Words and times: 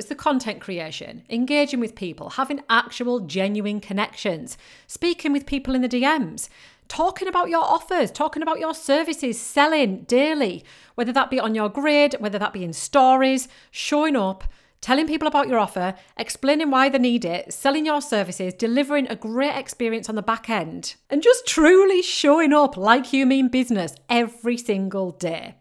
It's 0.00 0.08
the 0.08 0.14
content 0.14 0.62
creation, 0.62 1.24
engaging 1.28 1.78
with 1.78 1.94
people, 1.94 2.30
having 2.30 2.62
actual 2.70 3.20
genuine 3.20 3.80
connections, 3.80 4.56
speaking 4.86 5.30
with 5.30 5.44
people 5.44 5.74
in 5.74 5.82
the 5.82 5.90
DMs, 5.90 6.48
talking 6.88 7.28
about 7.28 7.50
your 7.50 7.62
offers, 7.62 8.10
talking 8.10 8.42
about 8.42 8.60
your 8.60 8.72
services, 8.72 9.38
selling 9.38 10.04
daily, 10.04 10.64
whether 10.94 11.12
that 11.12 11.28
be 11.28 11.38
on 11.38 11.54
your 11.54 11.68
grid, 11.68 12.14
whether 12.18 12.38
that 12.38 12.54
be 12.54 12.64
in 12.64 12.72
stories, 12.72 13.46
showing 13.70 14.16
up, 14.16 14.44
telling 14.80 15.06
people 15.06 15.28
about 15.28 15.48
your 15.48 15.58
offer, 15.58 15.94
explaining 16.16 16.70
why 16.70 16.88
they 16.88 16.96
need 16.96 17.26
it, 17.26 17.52
selling 17.52 17.84
your 17.84 18.00
services, 18.00 18.54
delivering 18.54 19.06
a 19.08 19.14
great 19.14 19.54
experience 19.54 20.08
on 20.08 20.14
the 20.14 20.22
back 20.22 20.48
end, 20.48 20.94
and 21.10 21.22
just 21.22 21.46
truly 21.46 22.00
showing 22.00 22.54
up 22.54 22.74
like 22.74 23.12
you 23.12 23.26
mean 23.26 23.48
business 23.48 23.94
every 24.08 24.56
single 24.56 25.10
day. 25.10 25.56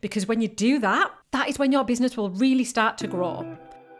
Because 0.00 0.26
when 0.26 0.40
you 0.40 0.48
do 0.48 0.80
that, 0.80 1.12
that 1.30 1.48
is 1.48 1.60
when 1.60 1.70
your 1.70 1.84
business 1.84 2.16
will 2.16 2.30
really 2.30 2.64
start 2.64 2.98
to 2.98 3.06
grow. 3.06 3.56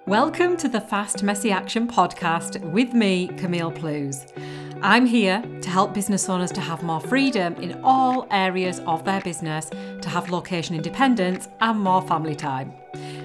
Welcome 0.07 0.59
to 0.59 0.68
the 0.68 0.82
Fast 0.82 1.23
Messy 1.23 1.50
Action 1.50 1.89
podcast 1.89 2.61
with 2.72 2.93
me, 2.93 3.29
Camille 3.39 3.72
Plews. 3.72 4.26
I'm 4.82 5.07
here 5.07 5.43
to 5.62 5.71
help 5.71 5.95
business 5.95 6.29
owners 6.29 6.53
to 6.53 6.61
have 6.61 6.82
more 6.82 7.00
freedom 7.00 7.54
in 7.54 7.81
all 7.82 8.26
areas 8.31 8.81
of 8.81 9.07
their 9.07 9.22
business, 9.22 9.71
to 10.03 10.09
have 10.11 10.29
location 10.29 10.76
independence 10.76 11.48
and 11.62 11.81
more 11.81 12.03
family 12.03 12.35
time. 12.35 12.75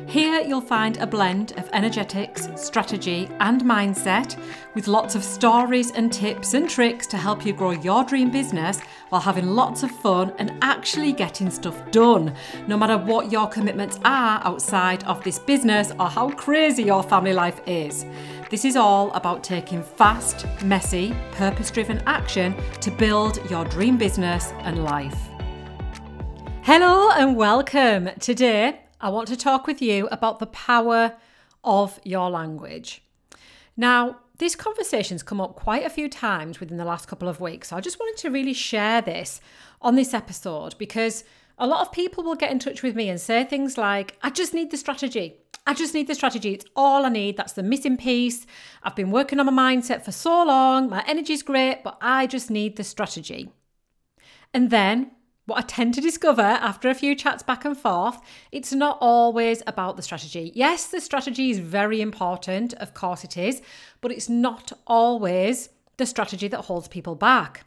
Here 0.08 0.42
you'll 0.42 0.62
find 0.62 0.98
a 0.98 1.06
blend 1.06 1.52
of 1.58 1.70
energetics, 1.72 2.50
strategy, 2.56 3.30
and 3.40 3.62
mindset 3.62 4.36
with 4.74 4.88
lots 4.88 5.14
of 5.14 5.24
stories 5.24 5.92
and 5.92 6.12
tips 6.12 6.56
and 6.56 6.70
tricks 6.70 7.06
to 7.08 7.18
help 7.18 7.46
you 7.46 7.54
grow 7.54 7.72
your 7.72 8.04
dream 8.04 8.32
business 8.32 8.82
while 9.10 9.22
having 9.22 9.48
lots 9.48 9.84
of 9.84 9.92
fun 9.92 10.34
and 10.40 10.58
actually 10.62 11.14
getting 11.14 11.52
stuff 11.52 11.92
done, 11.92 12.34
no 12.68 12.76
matter 12.76 12.98
what 12.98 13.32
your 13.32 13.48
commitments 13.48 14.00
are 14.04 14.42
outside 14.44 15.04
of 15.04 15.24
this 15.24 15.38
business 15.38 15.92
or 16.00 16.08
how 16.08 16.30
crazy 16.32 16.84
your 16.84 17.04
family 17.04 17.34
life 17.34 17.62
is. 17.68 18.06
This 18.50 18.66
is 18.66 18.76
all 18.76 19.12
about 19.12 19.44
taking 19.44 19.84
fast, 19.84 20.48
messy, 20.64 21.16
purpose 21.34 21.70
driven 21.70 22.02
action 22.08 22.56
to 22.82 22.90
build 22.90 23.48
your 23.50 23.64
dream 23.66 23.98
business 23.98 24.54
and 24.62 24.84
life. 24.84 25.30
Hello 26.64 27.12
and 27.12 27.36
welcome. 27.36 28.10
Today, 28.20 28.80
I 29.02 29.10
want 29.10 29.28
to 29.30 29.38
talk 29.38 29.66
with 29.66 29.82
you 29.82 30.08
about 30.12 30.40
the 30.40 30.48
power 30.48 31.16
of 31.64 32.00
your 32.04 32.30
language. 32.30 33.02
Now, 33.78 34.20
this 34.40 34.56
conversation's 34.56 35.24
come 35.24 35.42
up 35.42 35.56
quite 35.56 35.86
a 35.86 35.90
few 35.90 36.10
times 36.10 36.60
within 36.60 36.78
the 36.78 36.86
last 36.86 37.08
couple 37.08 37.28
of 37.28 37.42
weeks. 37.42 37.70
So 37.70 37.78
I 37.78 37.82
just 37.82 38.00
wanted 38.00 38.18
to 38.22 38.30
really 38.30 38.54
share 38.54 39.02
this 39.02 39.42
on 39.82 39.96
this 39.96 40.14
episode 40.14 40.78
because 40.78 41.24
a 41.58 41.68
lot 41.68 41.82
of 41.82 41.92
people 41.92 42.24
will 42.24 42.36
get 42.36 42.52
in 42.52 42.60
touch 42.60 42.82
with 42.84 42.96
me 42.96 43.10
and 43.10 43.20
say 43.20 43.44
things 43.44 43.78
like, 43.78 44.18
I 44.22 44.30
just 44.30 44.54
need 44.54 44.72
the 44.72 44.78
strategy. 44.78 45.36
I 45.68 45.74
just 45.74 45.94
need 45.94 46.08
the 46.08 46.16
strategy. 46.16 46.54
It's 46.54 46.66
all 46.76 47.06
I 47.06 47.10
need. 47.10 47.38
That's 47.38 47.54
the 47.54 47.64
missing 47.64 47.98
piece. 47.98 48.48
I've 48.82 48.96
been 48.96 49.12
working 49.12 49.40
on 49.40 49.54
my 49.54 49.76
mindset 49.76 50.04
for 50.04 50.12
so 50.12 50.44
long. 50.44 50.90
My 50.90 51.04
energy's 51.06 51.44
great, 51.44 51.84
but 51.84 51.98
I 52.02 52.28
just 52.28 52.50
need 52.50 52.78
the 52.78 52.84
strategy. 52.84 53.50
And 54.54 54.70
then 54.70 55.12
what 55.50 55.60
I 55.60 55.68
tend 55.68 55.94
to 55.96 56.02
discover 56.02 56.42
after 56.42 56.90
a 56.90 56.94
few 56.94 57.16
chats 57.16 57.44
back 57.44 57.66
and 57.66 57.78
forth, 57.78 58.22
it's 58.52 58.72
not 58.72 58.98
always 59.02 59.62
about 59.68 59.98
the 59.98 60.04
strategy. 60.04 60.52
Yes, 60.56 60.88
the 60.88 61.02
strategy 61.02 61.50
is 61.50 61.60
very 61.60 62.00
important, 62.00 62.74
of 62.76 62.94
course 62.94 63.24
it 63.24 63.36
is, 63.36 63.62
but 64.00 64.12
it's 64.12 64.30
not 64.30 64.72
always 64.88 65.70
the 65.98 66.06
strategy 66.06 66.48
that 66.48 66.62
holds 66.62 66.88
people 66.88 67.16
back. 67.16 67.66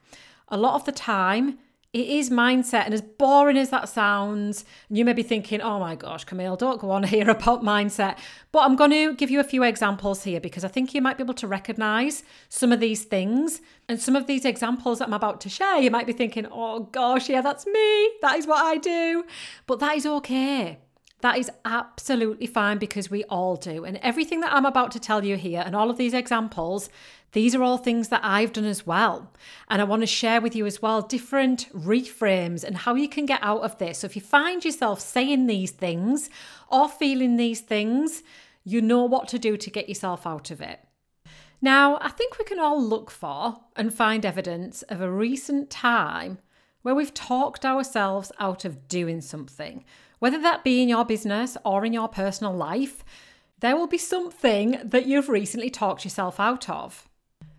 A 0.48 0.56
lot 0.56 0.74
of 0.74 0.84
the 0.84 0.92
time, 0.92 1.58
it 1.92 2.08
is 2.08 2.30
mindset. 2.30 2.86
And 2.86 2.94
as 2.94 3.02
boring 3.02 3.58
as 3.58 3.68
that 3.68 3.86
sounds, 3.88 4.64
you 4.88 5.04
may 5.04 5.12
be 5.12 5.22
thinking, 5.22 5.60
oh 5.60 5.78
my 5.78 5.94
gosh, 5.94 6.24
Camille, 6.24 6.56
don't 6.56 6.80
go 6.80 6.90
on 6.90 7.02
here 7.14 7.28
about 7.28 7.62
mindset. 7.62 8.16
But 8.50 8.60
I'm 8.60 8.76
going 8.76 8.92
to 8.92 9.14
give 9.14 9.30
you 9.30 9.40
a 9.40 9.44
few 9.44 9.62
examples 9.62 10.24
here 10.24 10.40
because 10.40 10.64
I 10.64 10.68
think 10.68 10.94
you 10.94 11.02
might 11.02 11.18
be 11.18 11.22
able 11.22 11.34
to 11.34 11.46
recognize 11.46 12.22
some 12.48 12.72
of 12.72 12.80
these 12.80 13.04
things. 13.04 13.60
And 13.88 14.00
some 14.00 14.16
of 14.16 14.26
these 14.26 14.46
examples 14.46 15.00
that 15.00 15.08
I'm 15.08 15.14
about 15.14 15.40
to 15.42 15.50
share, 15.50 15.78
you 15.80 15.90
might 15.90 16.06
be 16.06 16.14
thinking, 16.14 16.46
oh 16.50 16.84
gosh, 16.92 17.28
yeah, 17.28 17.42
that's 17.42 17.66
me. 17.66 18.10
That 18.22 18.36
is 18.38 18.46
what 18.46 18.64
I 18.64 18.78
do. 18.78 19.24
But 19.66 19.80
that 19.80 19.96
is 19.96 20.06
okay. 20.06 20.78
That 21.22 21.38
is 21.38 21.50
absolutely 21.64 22.48
fine 22.48 22.78
because 22.78 23.08
we 23.08 23.22
all 23.24 23.54
do. 23.54 23.84
And 23.84 23.96
everything 23.98 24.40
that 24.40 24.52
I'm 24.52 24.66
about 24.66 24.90
to 24.90 25.00
tell 25.00 25.24
you 25.24 25.36
here 25.36 25.62
and 25.64 25.74
all 25.74 25.88
of 25.88 25.96
these 25.96 26.14
examples, 26.14 26.90
these 27.30 27.54
are 27.54 27.62
all 27.62 27.78
things 27.78 28.08
that 28.08 28.24
I've 28.24 28.52
done 28.52 28.64
as 28.64 28.84
well. 28.86 29.32
And 29.70 29.80
I 29.80 29.84
want 29.84 30.02
to 30.02 30.06
share 30.06 30.40
with 30.40 30.56
you 30.56 30.66
as 30.66 30.82
well 30.82 31.00
different 31.00 31.72
reframes 31.72 32.64
and 32.64 32.76
how 32.76 32.96
you 32.96 33.08
can 33.08 33.24
get 33.24 33.38
out 33.40 33.62
of 33.62 33.78
this. 33.78 33.98
So 33.98 34.06
if 34.06 34.16
you 34.16 34.22
find 34.22 34.64
yourself 34.64 35.00
saying 35.00 35.46
these 35.46 35.70
things 35.70 36.28
or 36.68 36.88
feeling 36.88 37.36
these 37.36 37.60
things, 37.60 38.24
you 38.64 38.80
know 38.80 39.04
what 39.04 39.28
to 39.28 39.38
do 39.38 39.56
to 39.56 39.70
get 39.70 39.88
yourself 39.88 40.26
out 40.26 40.50
of 40.50 40.60
it. 40.60 40.80
Now, 41.60 41.98
I 42.00 42.08
think 42.08 42.36
we 42.36 42.44
can 42.44 42.58
all 42.58 42.82
look 42.82 43.12
for 43.12 43.60
and 43.76 43.94
find 43.94 44.26
evidence 44.26 44.82
of 44.82 45.00
a 45.00 45.10
recent 45.10 45.70
time 45.70 46.38
where 46.82 46.96
we've 46.96 47.14
talked 47.14 47.64
ourselves 47.64 48.32
out 48.40 48.64
of 48.64 48.88
doing 48.88 49.20
something 49.20 49.84
whether 50.22 50.40
that 50.40 50.62
be 50.62 50.80
in 50.80 50.88
your 50.88 51.04
business 51.04 51.56
or 51.64 51.84
in 51.84 51.92
your 51.92 52.06
personal 52.06 52.54
life, 52.54 53.04
there 53.58 53.74
will 53.74 53.88
be 53.88 53.98
something 53.98 54.78
that 54.84 55.04
you've 55.04 55.28
recently 55.28 55.68
talked 55.68 56.04
yourself 56.04 56.38
out 56.38 56.70
of. 56.70 57.08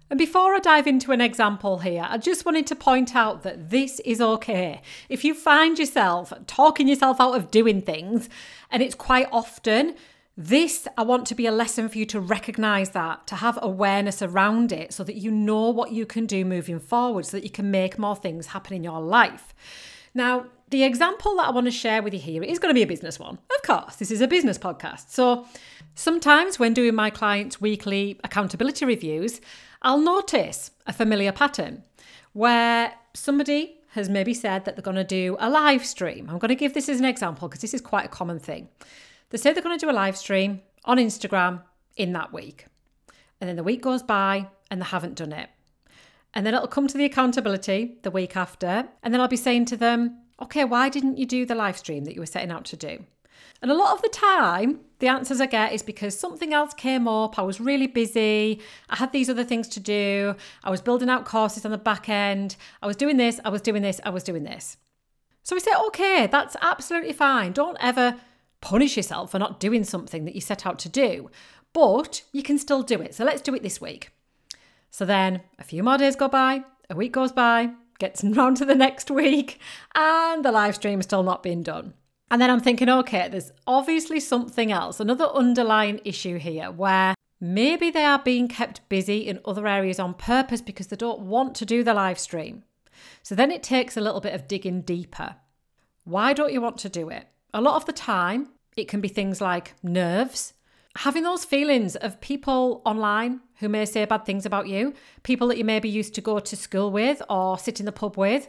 And 0.10 0.18
before 0.18 0.56
I 0.56 0.60
dive 0.60 0.88
into 0.88 1.12
an 1.12 1.20
example 1.20 1.80
here, 1.80 2.06
I 2.08 2.18
just 2.18 2.46
wanted 2.46 2.66
to 2.68 2.76
point 2.78 3.18
out 3.18 3.44
that 3.44 3.70
this 3.70 4.00
is 4.06 4.22
okay. 4.22 4.82
If 5.10 5.26
you 5.26 5.34
find 5.34 5.78
yourself 5.78 6.32
talking 6.48 6.88
yourself 6.88 7.20
out 7.20 7.36
of 7.36 7.52
doing 7.52 7.82
things, 7.82 8.30
and 8.72 8.82
it's 8.82 8.96
quite 8.96 9.28
often, 9.30 9.96
this 10.38 10.88
I 10.98 11.04
want 11.04 11.26
to 11.28 11.36
be 11.36 11.46
a 11.46 11.52
lesson 11.52 11.90
for 11.90 11.98
you 11.98 12.06
to 12.06 12.22
recognize 12.22 12.92
that, 12.92 13.28
to 13.28 13.36
have 13.36 13.60
awareness 13.62 14.22
around 14.22 14.72
it 14.72 14.94
so 14.94 15.04
that 15.04 15.18
you 15.18 15.32
know 15.32 15.70
what 15.70 15.92
you 15.92 16.06
can 16.06 16.26
do 16.26 16.46
moving 16.46 16.80
forward, 16.80 17.26
so 17.26 17.36
that 17.36 17.44
you 17.44 17.50
can 17.50 17.72
make 17.72 18.00
more 18.00 18.16
things 18.16 18.48
happen 18.48 18.74
in 18.74 18.86
your 18.86 19.02
life. 19.02 19.54
Now, 20.14 20.46
the 20.70 20.84
example 20.84 21.36
that 21.36 21.48
I 21.48 21.52
want 21.52 21.66
to 21.66 21.72
share 21.72 22.02
with 22.02 22.14
you 22.14 22.20
here 22.20 22.44
is 22.44 22.60
going 22.60 22.72
to 22.72 22.78
be 22.78 22.84
a 22.84 22.88
business 22.88 23.20
one. 23.20 23.38
Of 23.56 23.62
course, 23.64 23.98
this 23.98 24.12
is 24.12 24.22
a 24.22 24.28
business 24.28 24.58
podcast. 24.58 25.10
So 25.10 25.46
sometimes 25.96 26.58
when 26.58 26.74
doing 26.74 26.96
my 26.96 27.10
clients' 27.10 27.62
weekly 27.62 28.20
accountability 28.24 28.86
reviews, 28.86 29.40
I'll 29.82 30.00
notice 30.00 30.72
a 30.88 30.94
familiar 30.94 31.32
pattern 31.32 31.84
where 32.34 32.94
somebody 33.14 33.78
has 33.90 34.10
maybe 34.10 34.34
said 34.34 34.66
that 34.66 34.76
they're 34.76 34.84
going 34.84 34.96
to 34.96 35.04
do 35.04 35.38
a 35.40 35.50
live 35.50 35.86
stream. 35.86 36.28
I'm 36.30 36.40
going 36.40 36.50
to 36.50 36.56
give 36.56 36.74
this 36.74 36.90
as 36.90 37.00
an 37.00 37.06
example 37.06 37.48
because 37.48 37.62
this 37.62 37.76
is 37.76 37.82
quite 37.82 38.06
a 38.06 38.10
common 38.10 38.40
thing. 38.40 38.70
They 39.30 39.38
say 39.38 39.54
they're 39.54 39.62
going 39.62 39.78
to 39.78 39.86
do 39.86 39.92
a 39.92 39.94
live 39.94 40.18
stream 40.18 40.62
on 40.86 40.98
Instagram 40.98 41.62
in 41.96 42.14
that 42.14 42.34
week. 42.34 42.66
And 43.40 43.48
then 43.48 43.56
the 43.56 43.64
week 43.64 43.82
goes 43.82 44.02
by 44.02 44.48
and 44.72 44.82
they 44.82 44.86
haven't 44.86 45.16
done 45.16 45.32
it. 45.32 45.50
And 46.34 46.46
then 46.46 46.56
it'll 46.56 46.68
come 46.68 46.88
to 46.88 46.98
the 46.98 47.06
accountability 47.06 47.98
the 48.02 48.10
week 48.10 48.36
after. 48.36 48.88
And 49.04 49.14
then 49.14 49.22
I'll 49.22 49.28
be 49.28 49.38
saying 49.38 49.66
to 49.66 49.78
them, 49.78 50.18
okay, 50.42 50.66
why 50.66 50.90
didn't 50.90 51.18
you 51.18 51.26
do 51.26 51.46
the 51.46 51.56
live 51.56 51.78
stream 51.78 52.06
that 52.06 52.16
you 52.16 52.22
were 52.22 52.26
setting 52.26 52.52
out 52.52 52.66
to 52.66 52.78
do? 52.78 53.06
And 53.62 53.72
a 53.72 53.76
lot 53.76 53.94
of 53.94 54.02
the 54.02 54.10
time, 54.10 54.82
the 55.00 55.08
answers 55.08 55.40
I 55.40 55.46
get 55.46 55.72
is 55.72 55.82
because 55.82 56.20
something 56.20 56.54
else 56.54 56.74
came 56.74 57.08
up. 57.08 57.40
I 57.40 57.44
was 57.44 57.62
really 57.62 57.88
busy. 57.88 58.60
I 58.90 58.98
had 58.98 59.14
these 59.14 59.30
other 59.30 59.46
things 59.46 59.70
to 59.70 59.80
do. 59.80 60.36
I 60.66 60.70
was 60.70 60.82
building 60.82 61.10
out 61.10 61.24
courses 61.24 61.64
on 61.64 61.72
the 61.72 61.78
back 61.78 62.10
end. 62.10 62.58
I 62.82 62.88
was 62.88 62.98
doing 62.98 63.16
this. 63.16 63.40
I 63.46 63.50
was 63.50 63.62
doing 63.62 63.82
this. 63.82 64.02
I 64.04 64.10
was 64.10 64.24
doing 64.24 64.44
this. 64.44 64.76
So 65.44 65.56
we 65.56 65.62
say, 65.62 65.72
okay, 65.88 66.28
that's 66.28 66.58
absolutely 66.62 67.14
fine. 67.14 67.54
Don't 67.54 67.78
ever 67.80 68.18
punish 68.60 68.98
yourself 68.98 69.32
for 69.32 69.40
not 69.40 69.62
doing 69.62 69.86
something 69.86 70.26
that 70.26 70.36
you 70.36 70.42
set 70.42 70.66
out 70.66 70.80
to 70.80 70.90
do, 70.90 71.30
but 71.72 72.24
you 72.34 72.44
can 72.44 72.58
still 72.58 72.84
do 72.84 73.02
it. 73.02 73.16
So 73.16 73.24
let's 73.24 73.42
do 73.42 73.56
it 73.56 73.64
this 73.64 73.80
week. 73.80 74.12
So 74.90 75.06
then 75.06 75.42
a 75.58 75.64
few 75.64 75.84
more 75.84 75.98
days 75.98 76.16
go 76.16 76.28
by, 76.28 76.64
a 76.90 76.96
week 76.96 77.14
goes 77.14 77.32
by, 77.32 77.72
gets 78.04 78.22
round 78.38 78.58
to 78.58 78.66
the 78.66 78.76
next 78.76 79.10
week, 79.10 79.60
and 79.96 80.44
the 80.44 80.52
live 80.52 80.76
stream 80.76 81.00
is 81.00 81.06
still 81.06 81.24
not 81.24 81.42
being 81.42 81.64
done. 81.64 81.94
And 82.30 82.42
then 82.42 82.50
I'm 82.50 82.60
thinking, 82.60 82.90
okay, 82.90 83.30
there's 83.30 83.54
obviously 83.66 84.20
something 84.20 84.72
else, 84.74 85.00
another 85.00 85.26
underlying 85.26 86.02
issue 86.04 86.38
here 86.38 86.70
where 86.70 87.16
maybe 87.40 87.92
they 87.92 88.04
are 88.04 88.20
being 88.20 88.50
kept 88.50 88.88
busy 88.90 89.20
in 89.20 89.40
other 89.46 89.68
areas 89.68 90.00
on 90.00 90.16
purpose 90.16 90.62
because 90.62 90.88
they 90.88 90.98
don't 90.98 91.22
want 91.22 91.56
to 91.56 91.66
do 91.66 91.82
the 91.82 91.94
live 91.94 92.20
stream. 92.20 92.64
So 93.22 93.36
then 93.36 93.52
it 93.52 93.64
takes 93.64 93.96
a 93.96 94.02
little 94.02 94.20
bit 94.20 94.34
of 94.34 94.48
digging 94.50 94.82
deeper. 94.82 95.36
Why 96.04 96.34
don't 96.34 96.52
you 96.52 96.60
want 96.60 96.78
to 96.80 96.90
do 96.90 97.10
it? 97.10 97.28
A 97.54 97.62
lot 97.62 97.76
of 97.76 97.86
the 97.86 97.94
time, 97.94 98.50
it 98.76 98.90
can 98.90 99.00
be 99.00 99.08
things 99.08 99.40
like 99.40 99.76
nerves, 99.82 100.54
having 100.96 101.24
those 101.24 101.46
feelings 101.46 101.96
of 101.96 102.22
people 102.22 102.82
online 102.86 103.42
who 103.56 103.70
may 103.70 103.86
say 103.86 104.06
bad 104.06 104.26
things 104.26 104.46
about 104.46 104.68
you, 104.68 104.94
people 105.24 105.48
that 105.48 105.58
you 105.58 105.66
maybe 105.66 105.90
used 105.90 106.14
to 106.16 106.22
go 106.22 106.40
to 106.40 106.56
school 106.56 106.92
with 106.92 107.22
or 107.30 107.58
sit 107.58 107.80
in 107.80 107.86
the 107.86 107.92
pub 107.92 108.18
with, 108.18 108.48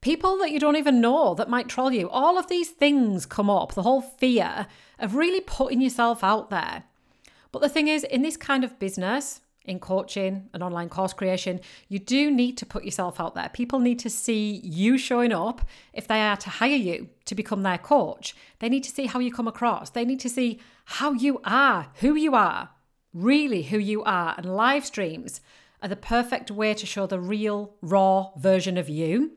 people 0.00 0.36
that 0.38 0.50
you 0.50 0.58
don't 0.58 0.76
even 0.76 1.00
know 1.00 1.34
that 1.34 1.48
might 1.48 1.68
troll 1.68 1.92
you. 1.92 2.08
All 2.10 2.38
of 2.38 2.48
these 2.48 2.70
things 2.70 3.26
come 3.26 3.48
up, 3.48 3.74
the 3.74 3.82
whole 3.82 4.02
fear 4.02 4.66
of 4.98 5.14
really 5.14 5.40
putting 5.40 5.80
yourself 5.80 6.24
out 6.24 6.50
there. 6.50 6.84
But 7.52 7.62
the 7.62 7.68
thing 7.68 7.88
is, 7.88 8.04
in 8.04 8.22
this 8.22 8.36
kind 8.36 8.64
of 8.64 8.78
business, 8.78 9.40
in 9.64 9.78
coaching 9.78 10.48
and 10.52 10.62
online 10.62 10.88
course 10.88 11.12
creation, 11.12 11.60
you 11.88 11.98
do 11.98 12.30
need 12.30 12.56
to 12.58 12.66
put 12.66 12.84
yourself 12.84 13.18
out 13.18 13.34
there. 13.34 13.48
People 13.48 13.78
need 13.78 13.98
to 14.00 14.10
see 14.10 14.60
you 14.62 14.98
showing 14.98 15.32
up 15.32 15.62
if 15.92 16.06
they 16.06 16.20
are 16.20 16.36
to 16.36 16.50
hire 16.50 16.76
you 16.76 17.08
to 17.24 17.34
become 17.34 17.62
their 17.62 17.78
coach. 17.78 18.36
They 18.58 18.68
need 18.68 18.84
to 18.84 18.90
see 18.90 19.06
how 19.06 19.20
you 19.20 19.32
come 19.32 19.48
across. 19.48 19.90
They 19.90 20.04
need 20.04 20.20
to 20.20 20.28
see 20.28 20.60
how 20.84 21.12
you 21.12 21.40
are, 21.44 21.88
who 22.00 22.14
you 22.14 22.34
are, 22.34 22.70
really 23.12 23.62
who 23.62 23.78
you 23.78 24.02
are. 24.04 24.34
And 24.36 24.54
live 24.54 24.84
streams 24.84 25.40
are 25.82 25.88
the 25.88 25.96
perfect 25.96 26.50
way 26.50 26.74
to 26.74 26.86
show 26.86 27.06
the 27.06 27.20
real, 27.20 27.74
raw 27.80 28.30
version 28.36 28.76
of 28.76 28.88
you. 28.88 29.32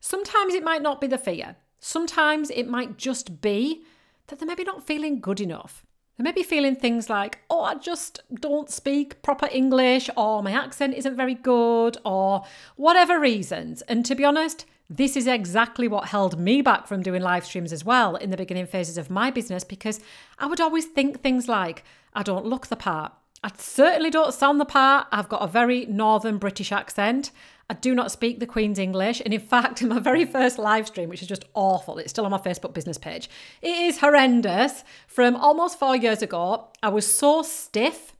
Sometimes 0.00 0.52
it 0.52 0.64
might 0.64 0.82
not 0.82 1.00
be 1.00 1.06
the 1.06 1.18
fear. 1.18 1.56
Sometimes 1.80 2.50
it 2.50 2.68
might 2.68 2.98
just 2.98 3.40
be 3.40 3.84
that 4.26 4.38
they're 4.38 4.46
maybe 4.46 4.64
not 4.64 4.86
feeling 4.86 5.20
good 5.20 5.40
enough. 5.40 5.84
They 6.16 6.24
may 6.24 6.32
be 6.32 6.42
feeling 6.44 6.76
things 6.76 7.10
like, 7.10 7.40
oh, 7.50 7.62
I 7.62 7.74
just 7.74 8.20
don't 8.32 8.70
speak 8.70 9.20
proper 9.22 9.48
English, 9.50 10.08
or 10.16 10.42
my 10.42 10.52
accent 10.52 10.94
isn't 10.94 11.16
very 11.16 11.34
good, 11.34 11.96
or 12.04 12.44
whatever 12.76 13.18
reasons. 13.18 13.82
And 13.82 14.06
to 14.06 14.14
be 14.14 14.24
honest, 14.24 14.64
this 14.88 15.16
is 15.16 15.26
exactly 15.26 15.88
what 15.88 16.08
held 16.08 16.38
me 16.38 16.62
back 16.62 16.86
from 16.86 17.02
doing 17.02 17.22
live 17.22 17.44
streams 17.44 17.72
as 17.72 17.84
well 17.84 18.16
in 18.16 18.30
the 18.30 18.36
beginning 18.36 18.66
phases 18.66 18.98
of 18.98 19.10
my 19.10 19.30
business 19.30 19.64
because 19.64 20.00
I 20.38 20.46
would 20.46 20.60
always 20.60 20.84
think 20.84 21.20
things 21.20 21.48
like, 21.48 21.84
I 22.14 22.22
don't 22.22 22.46
look 22.46 22.66
the 22.68 22.76
part. 22.76 23.12
I 23.42 23.50
certainly 23.56 24.10
don't 24.10 24.32
sound 24.32 24.60
the 24.60 24.64
part. 24.64 25.06
I've 25.10 25.28
got 25.28 25.42
a 25.42 25.46
very 25.46 25.84
northern 25.86 26.38
British 26.38 26.70
accent. 26.70 27.30
I 27.70 27.74
do 27.74 27.94
not 27.94 28.10
speak 28.10 28.40
the 28.40 28.46
Queen's 28.46 28.78
English. 28.78 29.22
And 29.24 29.32
in 29.32 29.40
fact, 29.40 29.80
in 29.80 29.88
my 29.88 29.98
very 29.98 30.24
first 30.24 30.58
live 30.58 30.86
stream, 30.86 31.08
which 31.08 31.22
is 31.22 31.28
just 31.28 31.44
awful, 31.54 31.98
it's 31.98 32.10
still 32.10 32.24
on 32.24 32.30
my 32.30 32.38
Facebook 32.38 32.74
business 32.74 32.98
page, 32.98 33.30
it 33.62 33.76
is 33.76 33.98
horrendous. 33.98 34.84
From 35.06 35.36
almost 35.36 35.78
four 35.78 35.96
years 35.96 36.22
ago, 36.22 36.68
I 36.82 36.88
was 36.88 37.06
so 37.06 37.42
stiff 37.42 38.14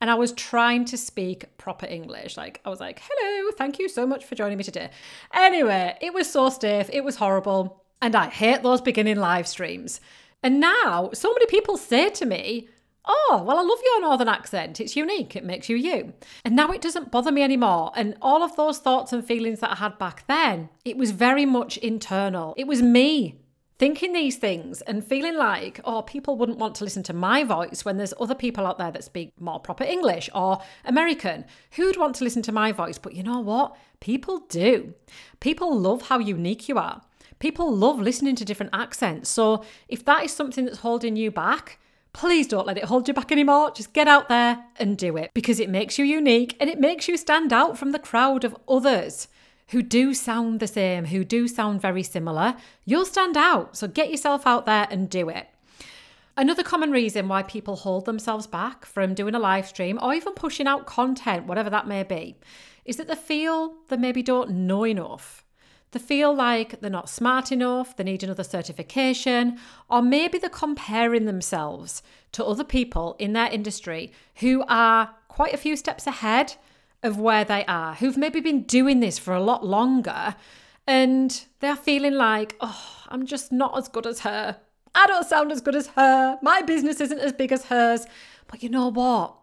and 0.00 0.10
I 0.10 0.14
was 0.14 0.32
trying 0.32 0.84
to 0.86 0.96
speak 0.96 1.56
proper 1.58 1.86
English. 1.86 2.36
Like, 2.36 2.60
I 2.64 2.70
was 2.70 2.80
like, 2.80 3.02
hello, 3.02 3.50
thank 3.58 3.78
you 3.78 3.88
so 3.88 4.06
much 4.06 4.24
for 4.24 4.34
joining 4.34 4.56
me 4.56 4.64
today. 4.64 4.90
Anyway, 5.34 5.96
it 6.00 6.14
was 6.14 6.30
so 6.30 6.50
stiff, 6.50 6.88
it 6.92 7.04
was 7.04 7.16
horrible. 7.16 7.82
And 8.00 8.14
I 8.14 8.28
hate 8.28 8.62
those 8.62 8.80
beginning 8.80 9.16
live 9.16 9.48
streams. 9.48 10.00
And 10.42 10.60
now, 10.60 11.10
so 11.12 11.32
many 11.32 11.46
people 11.46 11.76
say 11.76 12.10
to 12.10 12.24
me, 12.24 12.68
oh, 13.08 13.42
well, 13.44 13.58
I 13.58 13.62
love 13.62 13.78
your 13.82 14.02
northern 14.02 14.28
accent. 14.28 14.80
It's 14.80 14.94
unique. 14.94 15.34
It 15.34 15.44
makes 15.44 15.68
you 15.68 15.76
you. 15.76 16.12
And 16.44 16.54
now 16.54 16.70
it 16.70 16.82
doesn't 16.82 17.10
bother 17.10 17.32
me 17.32 17.42
anymore. 17.42 17.90
And 17.96 18.16
all 18.20 18.42
of 18.42 18.54
those 18.56 18.78
thoughts 18.78 19.12
and 19.12 19.24
feelings 19.24 19.60
that 19.60 19.72
I 19.72 19.76
had 19.76 19.98
back 19.98 20.26
then, 20.28 20.68
it 20.84 20.96
was 20.96 21.10
very 21.10 21.46
much 21.46 21.78
internal. 21.78 22.54
It 22.56 22.66
was 22.66 22.82
me 22.82 23.40
thinking 23.78 24.12
these 24.12 24.36
things 24.36 24.82
and 24.82 25.04
feeling 25.04 25.36
like, 25.36 25.80
oh, 25.84 26.02
people 26.02 26.36
wouldn't 26.36 26.58
want 26.58 26.74
to 26.74 26.84
listen 26.84 27.02
to 27.04 27.12
my 27.12 27.44
voice 27.44 27.84
when 27.84 27.96
there's 27.96 28.14
other 28.20 28.34
people 28.34 28.66
out 28.66 28.76
there 28.76 28.90
that 28.90 29.04
speak 29.04 29.32
more 29.40 29.60
proper 29.60 29.84
English 29.84 30.28
or 30.34 30.60
American. 30.84 31.44
Who'd 31.72 31.96
want 31.96 32.16
to 32.16 32.24
listen 32.24 32.42
to 32.42 32.52
my 32.52 32.72
voice? 32.72 32.98
But 32.98 33.14
you 33.14 33.22
know 33.22 33.38
what? 33.38 33.76
People 34.00 34.40
do. 34.48 34.94
People 35.40 35.78
love 35.78 36.08
how 36.08 36.18
unique 36.18 36.68
you 36.68 36.76
are. 36.76 37.02
People 37.38 37.72
love 37.72 38.00
listening 38.00 38.34
to 38.36 38.44
different 38.44 38.74
accents. 38.74 39.30
So 39.30 39.64
if 39.86 40.04
that 40.04 40.24
is 40.24 40.32
something 40.32 40.64
that's 40.64 40.78
holding 40.78 41.14
you 41.14 41.30
back, 41.30 41.78
Please 42.12 42.46
don't 42.46 42.66
let 42.66 42.78
it 42.78 42.84
hold 42.84 43.06
you 43.06 43.14
back 43.14 43.30
anymore. 43.30 43.70
Just 43.70 43.92
get 43.92 44.08
out 44.08 44.28
there 44.28 44.64
and 44.78 44.96
do 44.96 45.16
it 45.16 45.30
because 45.34 45.60
it 45.60 45.68
makes 45.68 45.98
you 45.98 46.04
unique 46.04 46.56
and 46.60 46.68
it 46.68 46.80
makes 46.80 47.08
you 47.08 47.16
stand 47.16 47.52
out 47.52 47.78
from 47.78 47.92
the 47.92 47.98
crowd 47.98 48.44
of 48.44 48.56
others 48.68 49.28
who 49.68 49.82
do 49.82 50.14
sound 50.14 50.60
the 50.60 50.66
same, 50.66 51.06
who 51.06 51.24
do 51.24 51.46
sound 51.46 51.80
very 51.80 52.02
similar. 52.02 52.56
You'll 52.84 53.04
stand 53.04 53.36
out. 53.36 53.76
So 53.76 53.86
get 53.86 54.10
yourself 54.10 54.46
out 54.46 54.66
there 54.66 54.86
and 54.90 55.10
do 55.10 55.28
it. 55.28 55.46
Another 56.36 56.62
common 56.62 56.90
reason 56.90 57.28
why 57.28 57.42
people 57.42 57.76
hold 57.76 58.04
themselves 58.04 58.46
back 58.46 58.86
from 58.86 59.12
doing 59.12 59.34
a 59.34 59.40
live 59.40 59.66
stream 59.66 59.98
or 60.00 60.14
even 60.14 60.34
pushing 60.34 60.66
out 60.66 60.86
content, 60.86 61.46
whatever 61.46 61.68
that 61.68 61.88
may 61.88 62.04
be, 62.04 62.36
is 62.84 62.96
that 62.96 63.08
they 63.08 63.16
feel 63.16 63.74
they 63.88 63.96
maybe 63.96 64.22
don't 64.22 64.50
know 64.50 64.86
enough. 64.86 65.44
They 65.90 65.98
feel 65.98 66.34
like 66.34 66.80
they're 66.80 66.90
not 66.90 67.08
smart 67.08 67.50
enough, 67.50 67.96
they 67.96 68.04
need 68.04 68.22
another 68.22 68.44
certification, 68.44 69.58
or 69.88 70.02
maybe 70.02 70.38
they're 70.38 70.50
comparing 70.50 71.24
themselves 71.24 72.02
to 72.32 72.44
other 72.44 72.64
people 72.64 73.16
in 73.18 73.32
their 73.32 73.50
industry 73.50 74.12
who 74.36 74.64
are 74.68 75.14
quite 75.28 75.54
a 75.54 75.58
few 75.58 75.76
steps 75.76 76.06
ahead 76.06 76.56
of 77.02 77.18
where 77.18 77.44
they 77.44 77.64
are, 77.66 77.94
who've 77.94 78.18
maybe 78.18 78.40
been 78.40 78.62
doing 78.62 79.00
this 79.00 79.18
for 79.18 79.32
a 79.32 79.42
lot 79.42 79.64
longer, 79.64 80.34
and 80.86 81.44
they're 81.60 81.76
feeling 81.76 82.14
like, 82.14 82.56
oh, 82.60 83.04
I'm 83.08 83.24
just 83.24 83.52
not 83.52 83.76
as 83.78 83.88
good 83.88 84.06
as 84.06 84.20
her. 84.20 84.58
I 84.94 85.06
don't 85.06 85.26
sound 85.26 85.52
as 85.52 85.60
good 85.60 85.76
as 85.76 85.88
her. 85.88 86.38
My 86.42 86.62
business 86.62 87.00
isn't 87.00 87.20
as 87.20 87.32
big 87.32 87.52
as 87.52 87.66
hers. 87.66 88.06
But 88.48 88.62
you 88.62 88.68
know 88.68 88.88
what? 88.88 89.34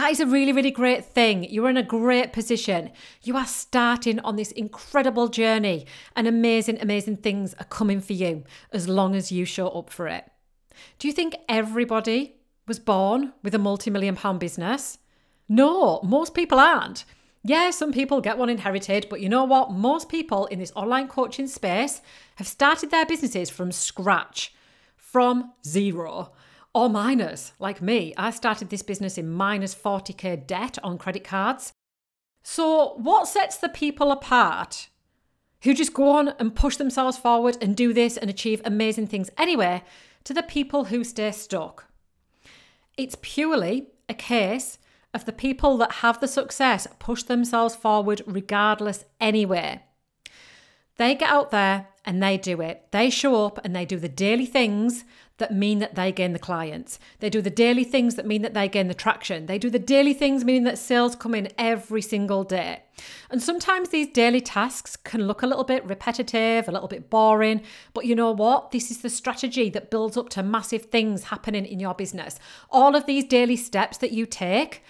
That 0.00 0.12
is 0.12 0.20
a 0.20 0.24
really, 0.24 0.52
really 0.52 0.70
great 0.70 1.04
thing. 1.04 1.44
You're 1.44 1.68
in 1.68 1.76
a 1.76 1.82
great 1.82 2.32
position. 2.32 2.90
You 3.22 3.36
are 3.36 3.44
starting 3.44 4.18
on 4.20 4.36
this 4.36 4.50
incredible 4.50 5.28
journey, 5.28 5.84
and 6.16 6.26
amazing, 6.26 6.80
amazing 6.80 7.18
things 7.18 7.52
are 7.60 7.66
coming 7.66 8.00
for 8.00 8.14
you 8.14 8.44
as 8.72 8.88
long 8.88 9.14
as 9.14 9.30
you 9.30 9.44
show 9.44 9.68
up 9.68 9.90
for 9.90 10.08
it. 10.08 10.24
Do 10.98 11.06
you 11.06 11.12
think 11.12 11.36
everybody 11.50 12.36
was 12.66 12.78
born 12.78 13.34
with 13.42 13.54
a 13.54 13.58
multi 13.58 13.90
million 13.90 14.16
pound 14.16 14.40
business? 14.40 14.96
No, 15.50 16.00
most 16.02 16.32
people 16.32 16.58
aren't. 16.58 17.04
Yeah, 17.42 17.68
some 17.68 17.92
people 17.92 18.22
get 18.22 18.38
one 18.38 18.48
inherited, 18.48 19.06
but 19.10 19.20
you 19.20 19.28
know 19.28 19.44
what? 19.44 19.70
Most 19.70 20.08
people 20.08 20.46
in 20.46 20.60
this 20.60 20.72
online 20.74 21.08
coaching 21.08 21.46
space 21.46 22.00
have 22.36 22.48
started 22.48 22.90
their 22.90 23.04
businesses 23.04 23.50
from 23.50 23.70
scratch, 23.70 24.54
from 24.96 25.52
zero 25.62 26.32
or 26.74 26.88
minus, 26.88 27.52
like 27.58 27.82
me. 27.82 28.14
I 28.16 28.30
started 28.30 28.70
this 28.70 28.82
business 28.82 29.18
in 29.18 29.30
minus 29.30 29.74
40k 29.74 30.46
debt 30.46 30.78
on 30.82 30.98
credit 30.98 31.24
cards. 31.24 31.72
So, 32.42 32.94
what 32.94 33.28
sets 33.28 33.56
the 33.56 33.68
people 33.68 34.12
apart 34.12 34.88
who 35.62 35.74
just 35.74 35.92
go 35.92 36.10
on 36.10 36.28
and 36.38 36.54
push 36.54 36.76
themselves 36.76 37.18
forward 37.18 37.58
and 37.60 37.76
do 37.76 37.92
this 37.92 38.16
and 38.16 38.30
achieve 38.30 38.62
amazing 38.64 39.08
things 39.08 39.30
anyway 39.36 39.82
to 40.24 40.32
the 40.32 40.42
people 40.42 40.84
who 40.84 41.04
stay 41.04 41.32
stuck? 41.32 41.86
It's 42.96 43.16
purely 43.20 43.88
a 44.08 44.14
case 44.14 44.78
of 45.12 45.24
the 45.24 45.32
people 45.32 45.76
that 45.78 45.92
have 45.92 46.20
the 46.20 46.28
success 46.28 46.86
push 46.98 47.24
themselves 47.24 47.74
forward 47.74 48.22
regardless 48.26 49.04
anyway. 49.20 49.82
They 50.96 51.14
get 51.14 51.30
out 51.30 51.50
there 51.50 51.88
and 52.04 52.22
they 52.22 52.36
do 52.36 52.60
it. 52.60 52.86
They 52.90 53.10
show 53.10 53.46
up 53.46 53.58
and 53.64 53.74
they 53.74 53.84
do 53.84 53.98
the 53.98 54.08
daily 54.08 54.46
things 54.46 55.04
that 55.40 55.52
mean 55.52 55.80
that 55.80 55.96
they 55.96 56.12
gain 56.12 56.32
the 56.32 56.38
clients. 56.38 56.98
They 57.18 57.28
do 57.28 57.42
the 57.42 57.50
daily 57.50 57.84
things 57.84 58.14
that 58.14 58.26
mean 58.26 58.42
that 58.42 58.54
they 58.54 58.68
gain 58.68 58.86
the 58.86 58.94
traction. 58.94 59.46
They 59.46 59.58
do 59.58 59.68
the 59.68 59.78
daily 59.78 60.14
things 60.14 60.44
meaning 60.44 60.64
that 60.64 60.78
sales 60.78 61.16
come 61.16 61.34
in 61.34 61.48
every 61.58 62.00
single 62.00 62.44
day. 62.44 62.84
And 63.30 63.42
sometimes 63.42 63.88
these 63.88 64.08
daily 64.08 64.40
tasks 64.40 64.96
can 64.96 65.26
look 65.26 65.42
a 65.42 65.46
little 65.46 65.64
bit 65.64 65.84
repetitive, 65.84 66.68
a 66.68 66.72
little 66.72 66.88
bit 66.88 67.10
boring, 67.10 67.62
but 67.92 68.06
you 68.06 68.14
know 68.14 68.30
what? 68.30 68.70
This 68.70 68.90
is 68.90 68.98
the 68.98 69.10
strategy 69.10 69.68
that 69.70 69.90
builds 69.90 70.16
up 70.16 70.28
to 70.30 70.42
massive 70.42 70.86
things 70.86 71.24
happening 71.24 71.66
in 71.66 71.80
your 71.80 71.94
business. 71.94 72.38
All 72.70 72.94
of 72.94 73.06
these 73.06 73.24
daily 73.24 73.56
steps 73.56 73.98
that 73.98 74.12
you 74.12 74.26
take 74.26 74.82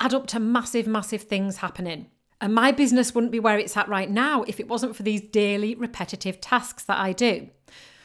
add 0.00 0.12
up 0.12 0.26
to 0.26 0.40
massive, 0.40 0.86
massive 0.86 1.22
things 1.22 1.58
happening. 1.58 2.08
And 2.40 2.52
my 2.52 2.72
business 2.72 3.14
wouldn't 3.14 3.30
be 3.30 3.38
where 3.38 3.58
it's 3.58 3.76
at 3.76 3.88
right 3.88 4.10
now 4.10 4.42
if 4.42 4.58
it 4.58 4.66
wasn't 4.66 4.96
for 4.96 5.04
these 5.04 5.20
daily 5.20 5.76
repetitive 5.76 6.40
tasks 6.40 6.82
that 6.84 6.98
I 6.98 7.12
do. 7.12 7.48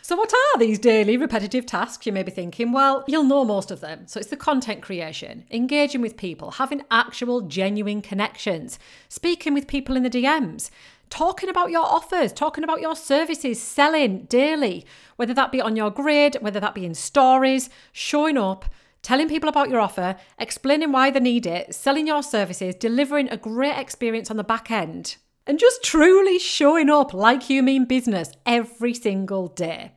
So, 0.07 0.15
what 0.15 0.31
are 0.33 0.59
these 0.59 0.79
daily 0.79 1.17
repetitive 1.17 1.65
tasks? 1.65 2.05
You 2.05 2.13
may 2.13 2.23
be 2.23 2.31
thinking, 2.31 2.71
well, 2.71 3.03
you'll 3.09 3.25
know 3.25 3.43
most 3.43 3.71
of 3.71 3.81
them. 3.81 4.07
So, 4.07 4.21
it's 4.21 4.29
the 4.29 4.37
content 4.37 4.81
creation, 4.81 5.43
engaging 5.51 5.99
with 5.99 6.15
people, 6.15 6.51
having 6.51 6.85
actual 6.89 7.41
genuine 7.41 8.01
connections, 8.01 8.79
speaking 9.09 9.53
with 9.53 9.67
people 9.67 9.97
in 9.97 10.03
the 10.03 10.09
DMs, 10.09 10.69
talking 11.09 11.49
about 11.49 11.71
your 11.71 11.83
offers, 11.83 12.31
talking 12.31 12.63
about 12.63 12.79
your 12.79 12.95
services, 12.95 13.61
selling 13.61 14.23
daily, 14.29 14.85
whether 15.17 15.33
that 15.33 15.51
be 15.51 15.59
on 15.59 15.75
your 15.75 15.91
grid, 15.91 16.37
whether 16.39 16.61
that 16.61 16.73
be 16.73 16.85
in 16.85 16.95
stories, 16.95 17.69
showing 17.91 18.37
up 18.37 18.63
telling 19.01 19.27
people 19.27 19.49
about 19.49 19.69
your 19.69 19.81
offer, 19.81 20.15
explaining 20.39 20.93
why 20.93 21.09
they 21.11 21.19
need 21.19 21.45
it, 21.45 21.75
selling 21.75 22.07
your 22.07 22.23
services, 22.23 22.75
delivering 22.75 23.27
a 23.29 23.37
great 23.37 23.77
experience 23.77 24.31
on 24.31 24.37
the 24.37 24.43
back 24.43 24.71
end, 24.71 25.17
and 25.47 25.57
just 25.57 25.83
truly 25.83 26.37
showing 26.37 26.89
up 26.89 27.13
like 27.13 27.49
you 27.49 27.63
mean 27.63 27.85
business 27.85 28.31
every 28.45 28.93
single 28.93 29.47
day. 29.47 29.93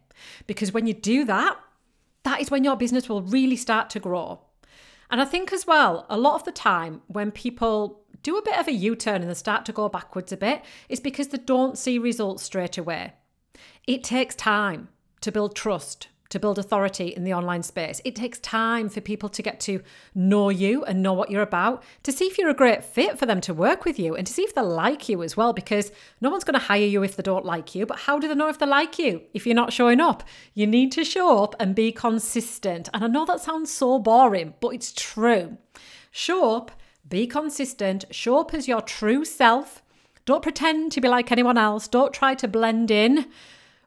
Because 0.46 0.72
when 0.72 0.86
you 0.86 0.94
do 0.94 1.24
that, 1.24 1.58
that 2.22 2.40
is 2.40 2.50
when 2.50 2.64
your 2.64 2.76
business 2.76 3.08
will 3.08 3.22
really 3.22 3.56
start 3.56 3.90
to 3.90 4.00
grow. 4.00 4.40
And 5.10 5.20
I 5.20 5.24
think 5.24 5.52
as 5.52 5.66
well, 5.66 6.06
a 6.08 6.16
lot 6.16 6.36
of 6.36 6.44
the 6.44 6.52
time 6.52 7.02
when 7.08 7.32
people 7.32 8.02
do 8.22 8.36
a 8.36 8.42
bit 8.42 8.58
of 8.58 8.68
a 8.68 8.72
U 8.72 8.94
turn 8.94 9.22
and 9.22 9.30
they 9.30 9.34
start 9.34 9.64
to 9.64 9.72
go 9.72 9.88
backwards 9.88 10.30
a 10.30 10.36
bit, 10.36 10.62
is 10.88 11.00
because 11.00 11.28
they 11.28 11.38
don't 11.38 11.76
see 11.76 11.98
results 11.98 12.42
straight 12.42 12.78
away. 12.78 13.14
It 13.86 14.04
takes 14.04 14.34
time 14.34 14.88
to 15.22 15.32
build 15.32 15.56
trust, 15.56 16.08
to 16.30 16.40
build 16.40 16.58
authority 16.58 17.08
in 17.08 17.24
the 17.24 17.34
online 17.34 17.62
space. 17.62 18.00
It 18.04 18.16
takes 18.16 18.38
time 18.38 18.88
for 18.88 19.00
people 19.00 19.28
to 19.28 19.42
get 19.42 19.60
to 19.60 19.82
know 20.14 20.48
you 20.48 20.84
and 20.84 21.02
know 21.02 21.12
what 21.12 21.30
you're 21.30 21.42
about, 21.42 21.82
to 22.04 22.12
see 22.12 22.26
if 22.26 22.38
you're 22.38 22.48
a 22.48 22.54
great 22.54 22.82
fit 22.82 23.18
for 23.18 23.26
them 23.26 23.40
to 23.42 23.54
work 23.54 23.84
with 23.84 23.98
you, 23.98 24.16
and 24.16 24.26
to 24.26 24.32
see 24.32 24.42
if 24.42 24.54
they 24.54 24.62
like 24.62 25.08
you 25.08 25.22
as 25.22 25.36
well, 25.36 25.52
because 25.52 25.92
no 26.20 26.30
one's 26.30 26.44
going 26.44 26.58
to 26.58 26.66
hire 26.66 26.86
you 26.86 27.02
if 27.02 27.16
they 27.16 27.22
don't 27.22 27.44
like 27.44 27.74
you. 27.74 27.84
But 27.84 28.00
how 28.00 28.18
do 28.18 28.26
they 28.26 28.34
know 28.34 28.48
if 28.48 28.58
they 28.58 28.66
like 28.66 28.98
you 28.98 29.22
if 29.34 29.46
you're 29.46 29.54
not 29.54 29.72
showing 29.72 30.00
up? 30.00 30.22
You 30.54 30.66
need 30.66 30.90
to 30.92 31.04
show 31.04 31.42
up 31.44 31.54
and 31.60 31.74
be 31.74 31.92
consistent. 31.92 32.88
And 32.94 33.04
I 33.04 33.08
know 33.08 33.26
that 33.26 33.40
sounds 33.40 33.70
so 33.70 33.98
boring, 33.98 34.54
but 34.60 34.68
it's 34.70 34.92
true. 34.92 35.58
Show 36.10 36.56
up, 36.56 36.72
Be 37.08 37.26
consistent, 37.26 38.04
show 38.10 38.38
up 38.38 38.54
as 38.54 38.68
your 38.68 38.80
true 38.80 39.24
self. 39.24 39.82
Don't 40.26 40.42
pretend 40.42 40.92
to 40.92 41.00
be 41.00 41.08
like 41.08 41.32
anyone 41.32 41.58
else. 41.58 41.88
Don't 41.88 42.14
try 42.14 42.34
to 42.36 42.46
blend 42.46 42.90
in 42.90 43.26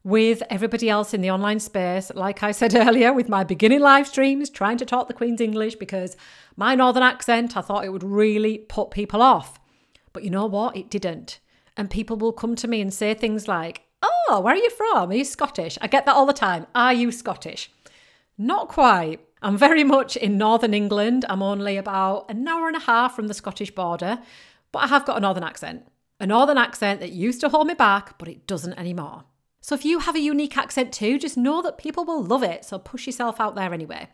with 0.04 0.44
everybody 0.50 0.90
else 0.90 1.14
in 1.14 1.22
the 1.22 1.32
online 1.32 1.60
space. 1.60 2.12
Like 2.14 2.44
I 2.44 2.52
said 2.52 2.76
earlier, 2.88 3.14
with 3.14 3.30
my 3.30 3.44
beginning 3.44 3.80
live 3.80 4.08
streams, 4.08 4.50
trying 4.50 4.78
to 4.78 4.86
talk 4.86 5.08
the 5.08 5.14
Queen's 5.14 5.42
English 5.42 5.76
because 5.76 6.18
my 6.56 6.76
Northern 6.76 7.04
accent, 7.04 7.56
I 7.56 7.62
thought 7.62 7.86
it 7.86 7.92
would 7.92 8.04
really 8.04 8.58
put 8.58 8.92
people 8.92 9.22
off. 9.22 9.60
But 10.12 10.24
you 10.24 10.30
know 10.30 10.46
what? 10.46 10.76
It 10.76 10.90
didn't. 10.90 11.40
And 11.76 11.90
people 11.90 12.18
will 12.18 12.34
come 12.34 12.56
to 12.58 12.68
me 12.68 12.82
and 12.82 12.94
say 12.94 13.14
things 13.14 13.48
like, 13.48 13.82
Oh, 14.04 14.42
where 14.42 14.54
are 14.54 14.58
you 14.58 14.70
from? 14.70 15.12
Are 15.12 15.16
you 15.16 15.24
Scottish? 15.24 15.78
I 15.82 15.88
get 15.88 16.06
that 16.06 16.16
all 16.16 16.26
the 16.26 16.34
time. 16.34 16.68
Are 16.76 16.94
you 16.94 17.12
Scottish? 17.12 17.72
Not 18.38 18.68
quite. 18.68 19.22
I'm 19.42 19.58
very 19.58 19.84
much 19.96 20.18
in 20.18 20.38
Northern 20.38 20.74
England. 20.74 21.26
I'm 21.30 21.42
only 21.42 21.78
about 21.78 22.30
an 22.30 22.48
hour 22.48 22.68
and 22.68 22.76
a 22.76 22.82
half 22.82 23.16
from 23.16 23.28
the 23.28 23.34
Scottish 23.34 23.72
border, 23.72 24.20
but 24.72 24.80
I 24.80 24.88
have 24.88 25.06
got 25.06 25.18
a 25.18 25.22
Northern 25.22 25.44
accent. 25.44 25.88
A 26.20 26.28
Northern 26.28 26.58
accent 26.58 27.00
that 27.00 27.12
used 27.12 27.42
to 27.42 27.50
hold 27.50 27.68
me 27.68 27.74
back, 27.74 28.18
but 28.18 28.28
it 28.28 28.46
doesn't 28.46 28.74
anymore. 28.74 29.24
So 29.64 29.76
if 29.76 29.86
you 29.86 30.00
have 30.00 30.16
a 30.16 30.20
unique 30.20 30.58
accent 30.58 30.92
too, 30.92 31.18
just 31.18 31.38
know 31.38 31.62
that 31.62 31.78
people 31.78 32.04
will 32.04 32.22
love 32.22 32.44
it. 32.44 32.66
So 32.66 32.78
push 32.78 33.06
yourself 33.06 33.40
out 33.40 33.56
there 33.56 33.74
anyway. 33.74 34.10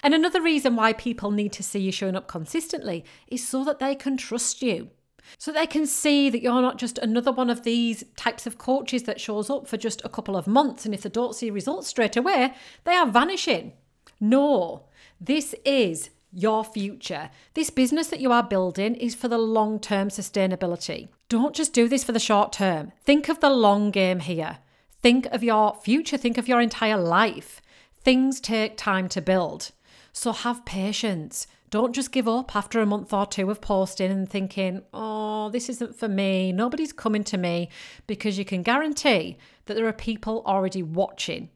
And 0.00 0.14
another 0.14 0.40
reason 0.40 0.76
why 0.76 0.92
people 0.92 1.32
need 1.32 1.52
to 1.54 1.62
see 1.64 1.80
you 1.80 1.90
showing 1.90 2.14
up 2.14 2.28
consistently 2.28 3.04
is 3.26 3.44
so 3.44 3.64
that 3.64 3.80
they 3.80 3.96
can 3.96 4.16
trust 4.16 4.62
you. 4.62 4.90
So 5.38 5.50
they 5.50 5.66
can 5.66 5.86
see 5.86 6.30
that 6.30 6.40
you're 6.40 6.62
not 6.62 6.78
just 6.78 6.98
another 6.98 7.32
one 7.32 7.50
of 7.50 7.64
these 7.64 8.04
types 8.16 8.46
of 8.46 8.58
coaches 8.58 9.02
that 9.02 9.20
shows 9.20 9.50
up 9.50 9.66
for 9.66 9.76
just 9.76 10.04
a 10.04 10.08
couple 10.08 10.36
of 10.36 10.46
months 10.46 10.84
and 10.84 10.94
if 10.94 11.02
they 11.02 11.10
don't 11.10 11.34
see 11.34 11.50
results 11.50 11.88
straight 11.88 12.16
away, 12.16 12.54
they 12.84 12.94
are 12.94 13.06
vanishing. 13.06 13.72
No, 14.20 14.84
this 15.20 15.52
is 15.64 16.10
your 16.32 16.64
future. 16.64 17.30
This 17.54 17.70
business 17.70 18.06
that 18.06 18.20
you 18.20 18.30
are 18.30 18.44
building 18.44 18.94
is 18.94 19.16
for 19.16 19.26
the 19.26 19.38
long 19.38 19.80
term 19.80 20.10
sustainability. 20.10 21.08
Don't 21.28 21.56
just 21.56 21.72
do 21.72 21.88
this 21.88 22.04
for 22.04 22.12
the 22.12 22.20
short 22.20 22.52
term. 22.52 22.92
Think 23.04 23.28
of 23.28 23.40
the 23.40 23.50
long 23.50 23.90
game 23.90 24.20
here. 24.20 24.58
Think 25.02 25.26
of 25.26 25.42
your 25.42 25.74
future, 25.74 26.16
think 26.16 26.38
of 26.38 26.46
your 26.46 26.60
entire 26.60 26.96
life. 26.96 27.60
Things 28.04 28.40
take 28.40 28.76
time 28.76 29.08
to 29.08 29.20
build. 29.20 29.72
So 30.12 30.30
have 30.30 30.64
patience. 30.64 31.48
Don't 31.70 31.92
just 31.92 32.12
give 32.12 32.28
up 32.28 32.54
after 32.54 32.80
a 32.80 32.86
month 32.86 33.12
or 33.12 33.26
two 33.26 33.50
of 33.50 33.60
posting 33.60 34.12
and 34.12 34.28
thinking, 34.28 34.82
oh, 34.94 35.48
this 35.50 35.68
isn't 35.68 35.96
for 35.96 36.06
me. 36.06 36.52
Nobody's 36.52 36.92
coming 36.92 37.24
to 37.24 37.36
me 37.36 37.68
because 38.06 38.38
you 38.38 38.44
can 38.44 38.62
guarantee 38.62 39.38
that 39.66 39.74
there 39.74 39.88
are 39.88 39.92
people 39.92 40.44
already 40.46 40.84
watching 40.84 41.48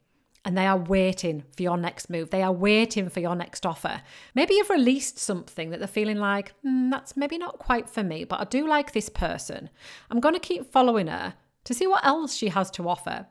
and 0.45 0.59
they 0.59 0.67
are 0.67 0.77
waiting 0.79 1.45
for 1.57 1.63
your 1.63 1.77
next 1.77 2.11
move. 2.11 2.31
They 2.31 2.43
are 2.43 2.53
waiting 2.53 3.09
for 3.09 3.21
your 3.21 3.37
next 3.37 3.65
offer. 3.65 4.03
Maybe 4.35 4.55
you've 4.55 4.71
released 4.71 5.21
something 5.21 5.71
that 5.71 5.79
they're 5.79 5.87
feeling 5.87 6.19
like, 6.19 6.53
mm, 6.65 6.91
that's 6.91 7.17
maybe 7.17 7.39
not 7.39 7.61
quite 7.61 7.89
for 7.89 8.03
me, 8.03 8.25
but 8.25 8.41
I 8.41 8.45
do 8.45 8.67
like 8.67 8.93
this 8.93 9.09
person. 9.09 9.71
I'm 10.11 10.19
going 10.19 10.35
to 10.35 10.41
keep 10.41 10.73
following 10.73 11.07
her 11.07 11.35
to 11.63 11.75
see 11.75 11.87
what 11.87 12.05
else 12.05 12.35
she 12.35 12.49
has 12.49 12.73
to 12.73 12.89
offer. 12.89 13.27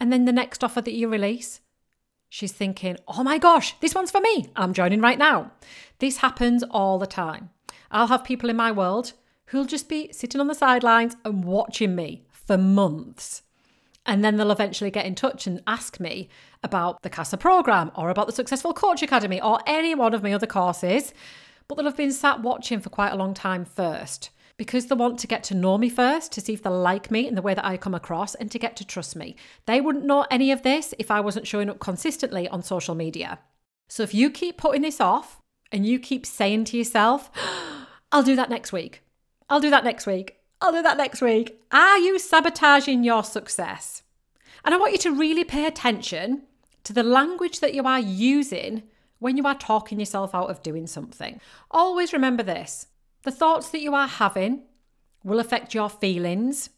And 0.00 0.10
then 0.10 0.24
the 0.24 0.32
next 0.32 0.64
offer 0.64 0.80
that 0.80 0.94
you 0.94 1.08
release, 1.08 1.60
she's 2.30 2.52
thinking, 2.52 2.96
oh 3.06 3.22
my 3.22 3.36
gosh, 3.36 3.78
this 3.80 3.94
one's 3.94 4.10
for 4.10 4.20
me. 4.20 4.46
I'm 4.56 4.72
joining 4.72 5.02
right 5.02 5.18
now. 5.18 5.52
This 5.98 6.16
happens 6.18 6.62
all 6.70 6.98
the 6.98 7.06
time. 7.06 7.50
I'll 7.90 8.06
have 8.06 8.24
people 8.24 8.48
in 8.48 8.56
my 8.56 8.72
world 8.72 9.12
who'll 9.46 9.66
just 9.66 9.88
be 9.88 10.10
sitting 10.12 10.40
on 10.40 10.46
the 10.46 10.54
sidelines 10.54 11.16
and 11.24 11.44
watching 11.44 11.94
me 11.94 12.24
for 12.30 12.56
months. 12.56 13.42
And 14.06 14.24
then 14.24 14.36
they'll 14.36 14.50
eventually 14.50 14.90
get 14.90 15.04
in 15.04 15.14
touch 15.14 15.46
and 15.46 15.62
ask 15.66 16.00
me 16.00 16.30
about 16.62 17.02
the 17.02 17.10
CASA 17.10 17.36
program 17.36 17.90
or 17.94 18.08
about 18.08 18.26
the 18.26 18.32
Successful 18.32 18.72
Coach 18.72 19.02
Academy 19.02 19.40
or 19.40 19.60
any 19.66 19.94
one 19.94 20.14
of 20.14 20.22
my 20.22 20.32
other 20.32 20.46
courses. 20.46 21.12
But 21.68 21.74
they'll 21.74 21.84
have 21.84 21.96
been 21.96 22.12
sat 22.12 22.40
watching 22.40 22.80
for 22.80 22.88
quite 22.88 23.12
a 23.12 23.16
long 23.16 23.34
time 23.34 23.64
first 23.64 24.30
because 24.60 24.84
they 24.84 24.94
want 24.94 25.18
to 25.18 25.26
get 25.26 25.42
to 25.42 25.54
know 25.54 25.78
me 25.78 25.88
first 25.88 26.32
to 26.32 26.38
see 26.38 26.52
if 26.52 26.62
they 26.62 26.68
like 26.68 27.10
me 27.10 27.26
and 27.26 27.34
the 27.34 27.40
way 27.40 27.54
that 27.54 27.64
I 27.64 27.78
come 27.78 27.94
across 27.94 28.34
and 28.34 28.50
to 28.50 28.58
get 28.58 28.76
to 28.76 28.84
trust 28.84 29.16
me. 29.16 29.34
They 29.64 29.80
wouldn't 29.80 30.04
know 30.04 30.26
any 30.30 30.52
of 30.52 30.60
this 30.60 30.92
if 30.98 31.10
I 31.10 31.18
wasn't 31.18 31.46
showing 31.46 31.70
up 31.70 31.78
consistently 31.78 32.46
on 32.46 32.62
social 32.62 32.94
media. 32.94 33.38
So 33.88 34.02
if 34.02 34.12
you 34.12 34.28
keep 34.28 34.58
putting 34.58 34.82
this 34.82 35.00
off 35.00 35.40
and 35.72 35.86
you 35.86 35.98
keep 35.98 36.26
saying 36.26 36.64
to 36.64 36.76
yourself, 36.76 37.30
I'll 38.12 38.22
do 38.22 38.36
that 38.36 38.50
next 38.50 38.70
week, 38.70 39.02
I'll 39.48 39.60
do 39.60 39.70
that 39.70 39.82
next 39.82 40.06
week, 40.06 40.36
I'll 40.60 40.72
do 40.72 40.82
that 40.82 40.98
next 40.98 41.22
week, 41.22 41.62
are 41.72 41.96
you 41.96 42.18
sabotaging 42.18 43.02
your 43.02 43.24
success? 43.24 44.02
And 44.62 44.74
I 44.74 44.76
want 44.76 44.92
you 44.92 44.98
to 44.98 45.14
really 45.14 45.44
pay 45.44 45.64
attention 45.64 46.42
to 46.84 46.92
the 46.92 47.02
language 47.02 47.60
that 47.60 47.72
you 47.72 47.84
are 47.84 47.98
using 47.98 48.82
when 49.20 49.38
you 49.38 49.46
are 49.46 49.54
talking 49.54 49.98
yourself 49.98 50.34
out 50.34 50.50
of 50.50 50.62
doing 50.62 50.86
something. 50.86 51.40
Always 51.70 52.12
remember 52.12 52.42
this 52.42 52.88
the 53.22 53.30
thoughts 53.30 53.68
that 53.70 53.80
you 53.80 53.94
are 53.94 54.06
having 54.06 54.62
will 55.22 55.40
affect 55.40 55.74
your 55.74 55.90
feelings. 55.90 56.70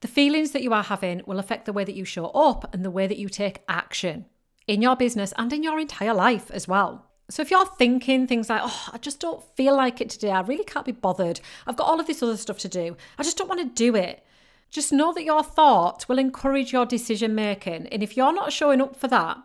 The 0.00 0.08
feelings 0.08 0.52
that 0.52 0.62
you 0.62 0.72
are 0.72 0.82
having 0.82 1.22
will 1.26 1.38
affect 1.38 1.66
the 1.66 1.72
way 1.72 1.84
that 1.84 1.94
you 1.94 2.04
show 2.04 2.26
up 2.26 2.72
and 2.72 2.84
the 2.84 2.90
way 2.90 3.06
that 3.06 3.18
you 3.18 3.28
take 3.28 3.62
action 3.68 4.26
in 4.66 4.80
your 4.80 4.96
business 4.96 5.34
and 5.36 5.52
in 5.52 5.62
your 5.62 5.78
entire 5.78 6.14
life 6.14 6.50
as 6.50 6.66
well. 6.66 7.06
So 7.28 7.42
if 7.42 7.50
you're 7.50 7.66
thinking 7.66 8.26
things 8.26 8.48
like, 8.48 8.62
oh, 8.64 8.88
I 8.92 8.98
just 8.98 9.20
don't 9.20 9.44
feel 9.56 9.76
like 9.76 10.00
it 10.00 10.10
today, 10.10 10.30
I 10.30 10.40
really 10.40 10.64
can't 10.64 10.86
be 10.86 10.92
bothered, 10.92 11.40
I've 11.66 11.76
got 11.76 11.86
all 11.86 12.00
of 12.00 12.06
this 12.06 12.22
other 12.22 12.36
stuff 12.36 12.58
to 12.60 12.68
do, 12.68 12.96
I 13.18 13.22
just 13.22 13.36
don't 13.36 13.48
want 13.48 13.60
to 13.60 13.66
do 13.66 13.94
it. 13.94 14.24
Just 14.70 14.92
know 14.92 15.12
that 15.12 15.24
your 15.24 15.42
thoughts 15.42 16.08
will 16.08 16.18
encourage 16.18 16.72
your 16.72 16.86
decision 16.86 17.34
making. 17.34 17.88
And 17.88 18.02
if 18.02 18.16
you're 18.16 18.32
not 18.32 18.52
showing 18.52 18.80
up 18.80 18.94
for 18.94 19.08
that, 19.08 19.38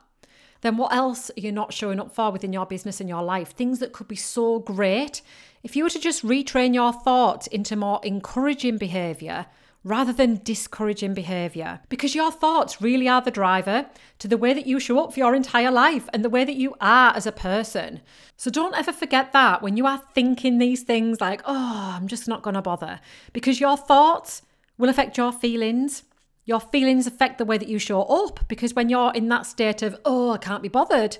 then 0.65 0.77
what 0.77 0.93
else 0.93 1.29
are 1.29 1.39
you 1.39 1.51
not 1.51 1.73
showing 1.73 1.99
up 1.99 2.13
for 2.13 2.31
within 2.31 2.51
your 2.51 2.65
business 2.65 2.99
and 2.99 3.07
your 3.07 3.21
life? 3.21 3.51
Things 3.51 3.79
that 3.79 3.93
could 3.93 4.07
be 4.07 4.15
so 4.15 4.59
great. 4.59 5.21
If 5.63 5.75
you 5.75 5.83
were 5.83 5.89
to 5.91 5.99
just 5.99 6.25
retrain 6.25 6.73
your 6.73 6.91
thoughts 6.91 7.47
into 7.47 7.75
more 7.75 7.99
encouraging 8.03 8.77
behavior 8.77 9.45
rather 9.83 10.11
than 10.11 10.41
discouraging 10.43 11.13
behavior, 11.13 11.79
because 11.89 12.15
your 12.15 12.31
thoughts 12.31 12.81
really 12.81 13.07
are 13.07 13.21
the 13.21 13.29
driver 13.29 13.85
to 14.17 14.27
the 14.27 14.37
way 14.37 14.51
that 14.51 14.65
you 14.65 14.79
show 14.79 14.99
up 15.03 15.13
for 15.13 15.19
your 15.19 15.35
entire 15.35 15.69
life 15.69 16.09
and 16.11 16.25
the 16.25 16.29
way 16.29 16.43
that 16.43 16.55
you 16.55 16.73
are 16.81 17.15
as 17.15 17.27
a 17.27 17.31
person. 17.31 18.01
So 18.35 18.49
don't 18.49 18.75
ever 18.75 18.91
forget 18.91 19.31
that 19.33 19.61
when 19.61 19.77
you 19.77 19.85
are 19.85 20.01
thinking 20.15 20.57
these 20.57 20.81
things 20.81 21.21
like, 21.21 21.41
oh, 21.45 21.93
I'm 21.95 22.07
just 22.07 22.27
not 22.27 22.41
going 22.41 22.55
to 22.55 22.63
bother, 22.63 22.99
because 23.31 23.59
your 23.59 23.77
thoughts 23.77 24.41
will 24.79 24.89
affect 24.89 25.17
your 25.17 25.31
feelings 25.31 26.01
your 26.45 26.59
feelings 26.59 27.07
affect 27.07 27.37
the 27.37 27.45
way 27.45 27.57
that 27.57 27.67
you 27.67 27.79
show 27.79 28.03
up 28.03 28.47
because 28.47 28.73
when 28.73 28.89
you're 28.89 29.11
in 29.13 29.27
that 29.29 29.45
state 29.45 29.81
of, 29.81 29.99
oh, 30.05 30.31
I 30.31 30.37
can't 30.37 30.63
be 30.63 30.69
bothered, 30.69 31.17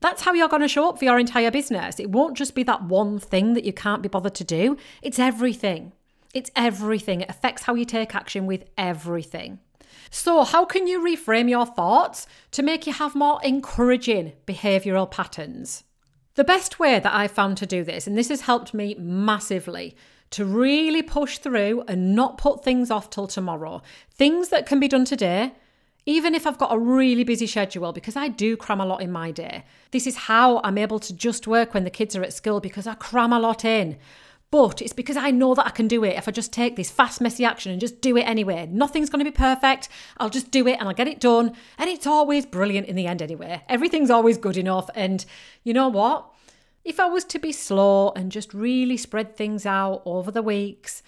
that's 0.00 0.22
how 0.22 0.34
you're 0.34 0.48
going 0.48 0.62
to 0.62 0.68
show 0.68 0.88
up 0.88 0.98
for 0.98 1.04
your 1.04 1.18
entire 1.18 1.50
business. 1.50 1.98
It 1.98 2.10
won't 2.10 2.36
just 2.36 2.54
be 2.54 2.62
that 2.64 2.84
one 2.84 3.18
thing 3.18 3.54
that 3.54 3.64
you 3.64 3.72
can't 3.72 4.02
be 4.02 4.08
bothered 4.08 4.34
to 4.36 4.44
do, 4.44 4.76
it's 5.02 5.18
everything. 5.18 5.92
It's 6.34 6.50
everything. 6.54 7.22
It 7.22 7.30
affects 7.30 7.62
how 7.62 7.74
you 7.74 7.86
take 7.86 8.14
action 8.14 8.44
with 8.44 8.64
everything. 8.76 9.58
So, 10.10 10.44
how 10.44 10.66
can 10.66 10.86
you 10.86 11.00
reframe 11.00 11.48
your 11.48 11.64
thoughts 11.64 12.26
to 12.52 12.62
make 12.62 12.86
you 12.86 12.92
have 12.92 13.14
more 13.14 13.40
encouraging 13.42 14.34
behavioral 14.46 15.10
patterns? 15.10 15.84
The 16.34 16.44
best 16.44 16.78
way 16.78 16.98
that 16.98 17.14
I've 17.14 17.30
found 17.30 17.56
to 17.58 17.66
do 17.66 17.82
this, 17.82 18.06
and 18.06 18.16
this 18.16 18.28
has 18.28 18.42
helped 18.42 18.74
me 18.74 18.94
massively, 18.98 19.96
to 20.36 20.44
really 20.44 21.02
push 21.02 21.38
through 21.38 21.82
and 21.88 22.14
not 22.14 22.36
put 22.36 22.62
things 22.62 22.90
off 22.90 23.08
till 23.08 23.26
tomorrow. 23.26 23.80
Things 24.10 24.50
that 24.50 24.66
can 24.66 24.78
be 24.78 24.86
done 24.86 25.06
today, 25.06 25.54
even 26.04 26.34
if 26.34 26.46
I've 26.46 26.58
got 26.58 26.74
a 26.74 26.78
really 26.78 27.24
busy 27.24 27.46
schedule, 27.46 27.90
because 27.94 28.16
I 28.16 28.28
do 28.28 28.54
cram 28.54 28.78
a 28.78 28.84
lot 28.84 29.00
in 29.00 29.10
my 29.10 29.30
day. 29.30 29.64
This 29.92 30.06
is 30.06 30.16
how 30.16 30.60
I'm 30.62 30.76
able 30.76 30.98
to 30.98 31.14
just 31.14 31.46
work 31.46 31.72
when 31.72 31.84
the 31.84 31.90
kids 31.90 32.14
are 32.14 32.22
at 32.22 32.34
school 32.34 32.60
because 32.60 32.86
I 32.86 32.92
cram 32.92 33.32
a 33.32 33.40
lot 33.40 33.64
in. 33.64 33.96
But 34.50 34.82
it's 34.82 34.92
because 34.92 35.16
I 35.16 35.30
know 35.30 35.54
that 35.54 35.66
I 35.66 35.70
can 35.70 35.88
do 35.88 36.04
it 36.04 36.18
if 36.18 36.28
I 36.28 36.32
just 36.32 36.52
take 36.52 36.76
this 36.76 36.90
fast, 36.90 37.22
messy 37.22 37.46
action 37.46 37.72
and 37.72 37.80
just 37.80 38.02
do 38.02 38.14
it 38.18 38.28
anyway. 38.28 38.68
Nothing's 38.70 39.08
going 39.08 39.24
to 39.24 39.30
be 39.30 39.34
perfect. 39.34 39.88
I'll 40.18 40.28
just 40.28 40.50
do 40.50 40.66
it 40.66 40.76
and 40.78 40.86
I'll 40.86 40.94
get 40.94 41.08
it 41.08 41.18
done. 41.18 41.54
And 41.78 41.88
it's 41.88 42.06
always 42.06 42.44
brilliant 42.44 42.88
in 42.88 42.94
the 42.94 43.06
end 43.06 43.22
anyway. 43.22 43.62
Everything's 43.70 44.10
always 44.10 44.36
good 44.36 44.58
enough. 44.58 44.90
And 44.94 45.24
you 45.64 45.72
know 45.72 45.88
what? 45.88 46.30
If 46.86 47.00
I 47.00 47.06
was 47.06 47.24
to 47.24 47.40
be 47.40 47.50
slow 47.50 48.12
and 48.14 48.30
just 48.30 48.54
really 48.54 48.96
spread 48.96 49.34
things 49.34 49.66
out 49.66 50.02
over 50.04 50.30
the 50.30 50.40
weeks, 50.40 51.02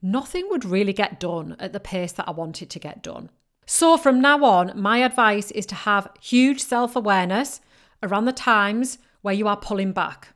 nothing 0.00 0.46
would 0.50 0.64
really 0.64 0.92
get 0.92 1.18
done 1.18 1.56
at 1.58 1.72
the 1.72 1.80
pace 1.80 2.12
that 2.12 2.28
I 2.28 2.30
wanted 2.30 2.70
to 2.70 2.78
get 2.78 3.02
done. 3.02 3.30
So 3.66 3.96
from 3.96 4.20
now 4.20 4.44
on, 4.44 4.80
my 4.80 4.98
advice 4.98 5.50
is 5.50 5.66
to 5.66 5.74
have 5.74 6.12
huge 6.20 6.60
self 6.62 6.94
awareness 6.94 7.60
around 8.04 8.26
the 8.26 8.32
times 8.32 8.98
where 9.22 9.34
you 9.34 9.48
are 9.48 9.56
pulling 9.56 9.90
back, 9.90 10.28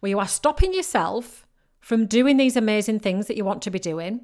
where 0.00 0.10
you 0.10 0.18
are 0.18 0.26
stopping 0.26 0.74
yourself 0.74 1.46
from 1.78 2.06
doing 2.06 2.36
these 2.36 2.56
amazing 2.56 2.98
things 2.98 3.28
that 3.28 3.36
you 3.36 3.44
want 3.44 3.62
to 3.62 3.70
be 3.70 3.78
doing 3.78 4.22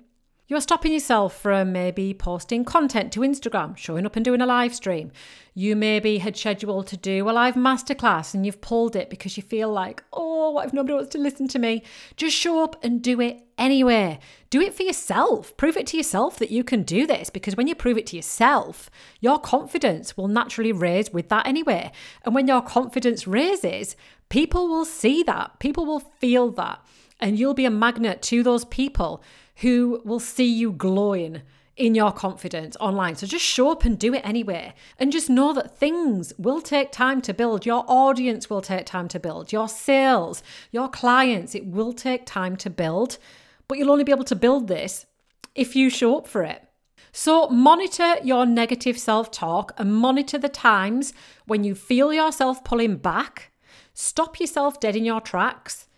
you're 0.52 0.60
stopping 0.60 0.92
yourself 0.92 1.34
from 1.34 1.72
maybe 1.72 2.12
posting 2.12 2.62
content 2.62 3.10
to 3.10 3.20
Instagram, 3.20 3.74
showing 3.74 4.04
up 4.04 4.16
and 4.16 4.24
doing 4.24 4.42
a 4.42 4.46
live 4.46 4.74
stream. 4.74 5.10
You 5.54 5.74
maybe 5.74 6.18
had 6.18 6.36
scheduled 6.36 6.88
to 6.88 6.96
do 6.98 7.30
a 7.30 7.32
live 7.32 7.54
masterclass 7.54 8.34
and 8.34 8.44
you've 8.44 8.60
pulled 8.60 8.94
it 8.94 9.08
because 9.08 9.34
you 9.38 9.42
feel 9.42 9.72
like, 9.72 10.04
oh, 10.12 10.50
what 10.50 10.66
if 10.66 10.74
nobody 10.74 10.92
wants 10.92 11.08
to 11.12 11.18
listen 11.18 11.48
to 11.48 11.58
me? 11.58 11.82
Just 12.18 12.36
show 12.36 12.62
up 12.62 12.84
and 12.84 13.00
do 13.00 13.18
it 13.18 13.42
anyway. 13.56 14.18
Do 14.50 14.60
it 14.60 14.74
for 14.74 14.82
yourself. 14.82 15.56
Prove 15.56 15.78
it 15.78 15.86
to 15.86 15.96
yourself 15.96 16.38
that 16.38 16.50
you 16.50 16.62
can 16.62 16.82
do 16.82 17.06
this 17.06 17.30
because 17.30 17.56
when 17.56 17.66
you 17.66 17.74
prove 17.74 17.96
it 17.96 18.06
to 18.08 18.16
yourself, 18.16 18.90
your 19.20 19.38
confidence 19.38 20.18
will 20.18 20.28
naturally 20.28 20.72
raise 20.72 21.14
with 21.14 21.30
that 21.30 21.46
anyway. 21.46 21.90
And 22.26 22.34
when 22.34 22.46
your 22.46 22.60
confidence 22.60 23.26
raises, 23.26 23.96
people 24.28 24.68
will 24.68 24.84
see 24.84 25.22
that, 25.22 25.60
people 25.60 25.86
will 25.86 26.00
feel 26.00 26.50
that, 26.50 26.84
and 27.22 27.38
you'll 27.38 27.54
be 27.54 27.64
a 27.64 27.70
magnet 27.70 28.20
to 28.20 28.42
those 28.42 28.66
people 28.66 29.22
who 29.56 30.00
will 30.04 30.20
see 30.20 30.46
you 30.46 30.72
glowing 30.72 31.42
in 31.76 31.94
your 31.94 32.12
confidence 32.12 32.76
online. 32.80 33.16
So 33.16 33.26
just 33.26 33.44
show 33.44 33.70
up 33.70 33.84
and 33.84 33.98
do 33.98 34.14
it 34.14 34.22
anyway. 34.24 34.74
And 34.98 35.10
just 35.10 35.30
know 35.30 35.52
that 35.54 35.76
things 35.76 36.32
will 36.38 36.60
take 36.60 36.92
time 36.92 37.22
to 37.22 37.34
build. 37.34 37.64
Your 37.64 37.84
audience 37.88 38.50
will 38.50 38.60
take 38.60 38.86
time 38.86 39.08
to 39.08 39.20
build. 39.20 39.52
Your 39.52 39.68
sales, 39.68 40.42
your 40.70 40.88
clients, 40.88 41.54
it 41.54 41.66
will 41.66 41.92
take 41.92 42.26
time 42.26 42.56
to 42.56 42.70
build. 42.70 43.18
But 43.68 43.78
you'll 43.78 43.90
only 43.90 44.04
be 44.04 44.12
able 44.12 44.24
to 44.24 44.36
build 44.36 44.68
this 44.68 45.06
if 45.54 45.74
you 45.74 45.88
show 45.88 46.18
up 46.18 46.26
for 46.26 46.42
it. 46.42 46.62
So, 47.14 47.48
monitor 47.48 48.14
your 48.24 48.46
negative 48.46 48.98
self 48.98 49.30
talk 49.30 49.72
and 49.76 49.94
monitor 49.94 50.38
the 50.38 50.48
times 50.48 51.12
when 51.46 51.62
you 51.62 51.74
feel 51.74 52.12
yourself 52.12 52.64
pulling 52.64 52.96
back. 52.96 53.52
Stop 53.92 54.40
yourself 54.40 54.80
dead 54.80 54.96
in 54.96 55.04
your 55.04 55.20
tracks 55.20 55.88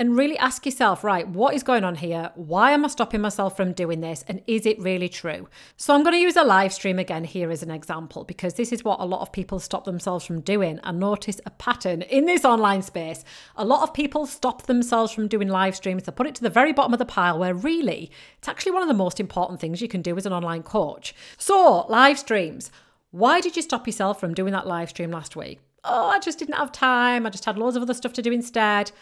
and 0.00 0.16
really 0.16 0.38
ask 0.38 0.64
yourself, 0.64 1.02
right, 1.02 1.26
what 1.26 1.54
is 1.54 1.64
going 1.64 1.82
on 1.82 1.96
here? 1.96 2.30
Why 2.36 2.70
am 2.70 2.84
I 2.84 2.88
stopping 2.88 3.20
myself 3.20 3.56
from 3.56 3.72
doing 3.72 4.00
this? 4.00 4.24
And 4.28 4.42
is 4.46 4.64
it 4.64 4.78
really 4.78 5.08
true? 5.08 5.48
So 5.76 5.92
I'm 5.92 6.04
going 6.04 6.14
to 6.14 6.20
use 6.20 6.36
a 6.36 6.44
live 6.44 6.72
stream 6.72 7.00
again 7.00 7.24
here 7.24 7.50
as 7.50 7.64
an 7.64 7.72
example 7.72 8.22
because 8.22 8.54
this 8.54 8.70
is 8.70 8.84
what 8.84 9.00
a 9.00 9.04
lot 9.04 9.22
of 9.22 9.32
people 9.32 9.58
stop 9.58 9.84
themselves 9.84 10.24
from 10.24 10.40
doing. 10.40 10.78
I 10.84 10.92
notice 10.92 11.40
a 11.44 11.50
pattern 11.50 12.02
in 12.02 12.26
this 12.26 12.44
online 12.44 12.82
space. 12.82 13.24
A 13.56 13.64
lot 13.64 13.82
of 13.82 13.92
people 13.92 14.24
stop 14.26 14.62
themselves 14.62 15.12
from 15.12 15.26
doing 15.26 15.48
live 15.48 15.74
streams. 15.74 16.04
They 16.04 16.12
put 16.12 16.28
it 16.28 16.36
to 16.36 16.42
the 16.42 16.50
very 16.50 16.72
bottom 16.72 16.92
of 16.92 17.00
the 17.00 17.04
pile 17.04 17.38
where 17.38 17.54
really 17.54 18.12
it's 18.38 18.48
actually 18.48 18.72
one 18.72 18.82
of 18.82 18.88
the 18.88 18.94
most 18.94 19.18
important 19.18 19.58
things 19.58 19.82
you 19.82 19.88
can 19.88 20.02
do 20.02 20.16
as 20.16 20.26
an 20.26 20.32
online 20.32 20.62
coach. 20.62 21.12
So, 21.38 21.86
live 21.88 22.20
streams. 22.20 22.70
Why 23.10 23.40
did 23.40 23.56
you 23.56 23.62
stop 23.62 23.86
yourself 23.88 24.20
from 24.20 24.34
doing 24.34 24.52
that 24.52 24.66
live 24.66 24.90
stream 24.90 25.10
last 25.10 25.34
week? 25.34 25.58
Oh, 25.84 26.08
I 26.08 26.18
just 26.18 26.38
didn't 26.38 26.56
have 26.56 26.70
time. 26.70 27.26
I 27.26 27.30
just 27.30 27.44
had 27.44 27.58
loads 27.58 27.74
of 27.74 27.82
other 27.82 27.94
stuff 27.94 28.12
to 28.14 28.22
do 28.22 28.30
instead. 28.30 28.92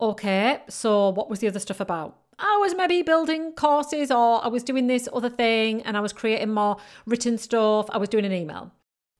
Okay, 0.00 0.60
so 0.68 1.10
what 1.10 1.30
was 1.30 1.38
the 1.38 1.48
other 1.48 1.60
stuff 1.60 1.80
about? 1.80 2.18
I 2.38 2.58
was 2.60 2.74
maybe 2.74 3.02
building 3.02 3.52
courses 3.52 4.10
or 4.10 4.44
I 4.44 4.48
was 4.48 4.64
doing 4.64 4.86
this 4.86 5.08
other 5.12 5.30
thing 5.30 5.82
and 5.82 5.96
I 5.96 6.00
was 6.00 6.12
creating 6.12 6.52
more 6.52 6.76
written 7.06 7.38
stuff. 7.38 7.86
I 7.90 7.98
was 7.98 8.08
doing 8.08 8.24
an 8.24 8.32
email. 8.32 8.72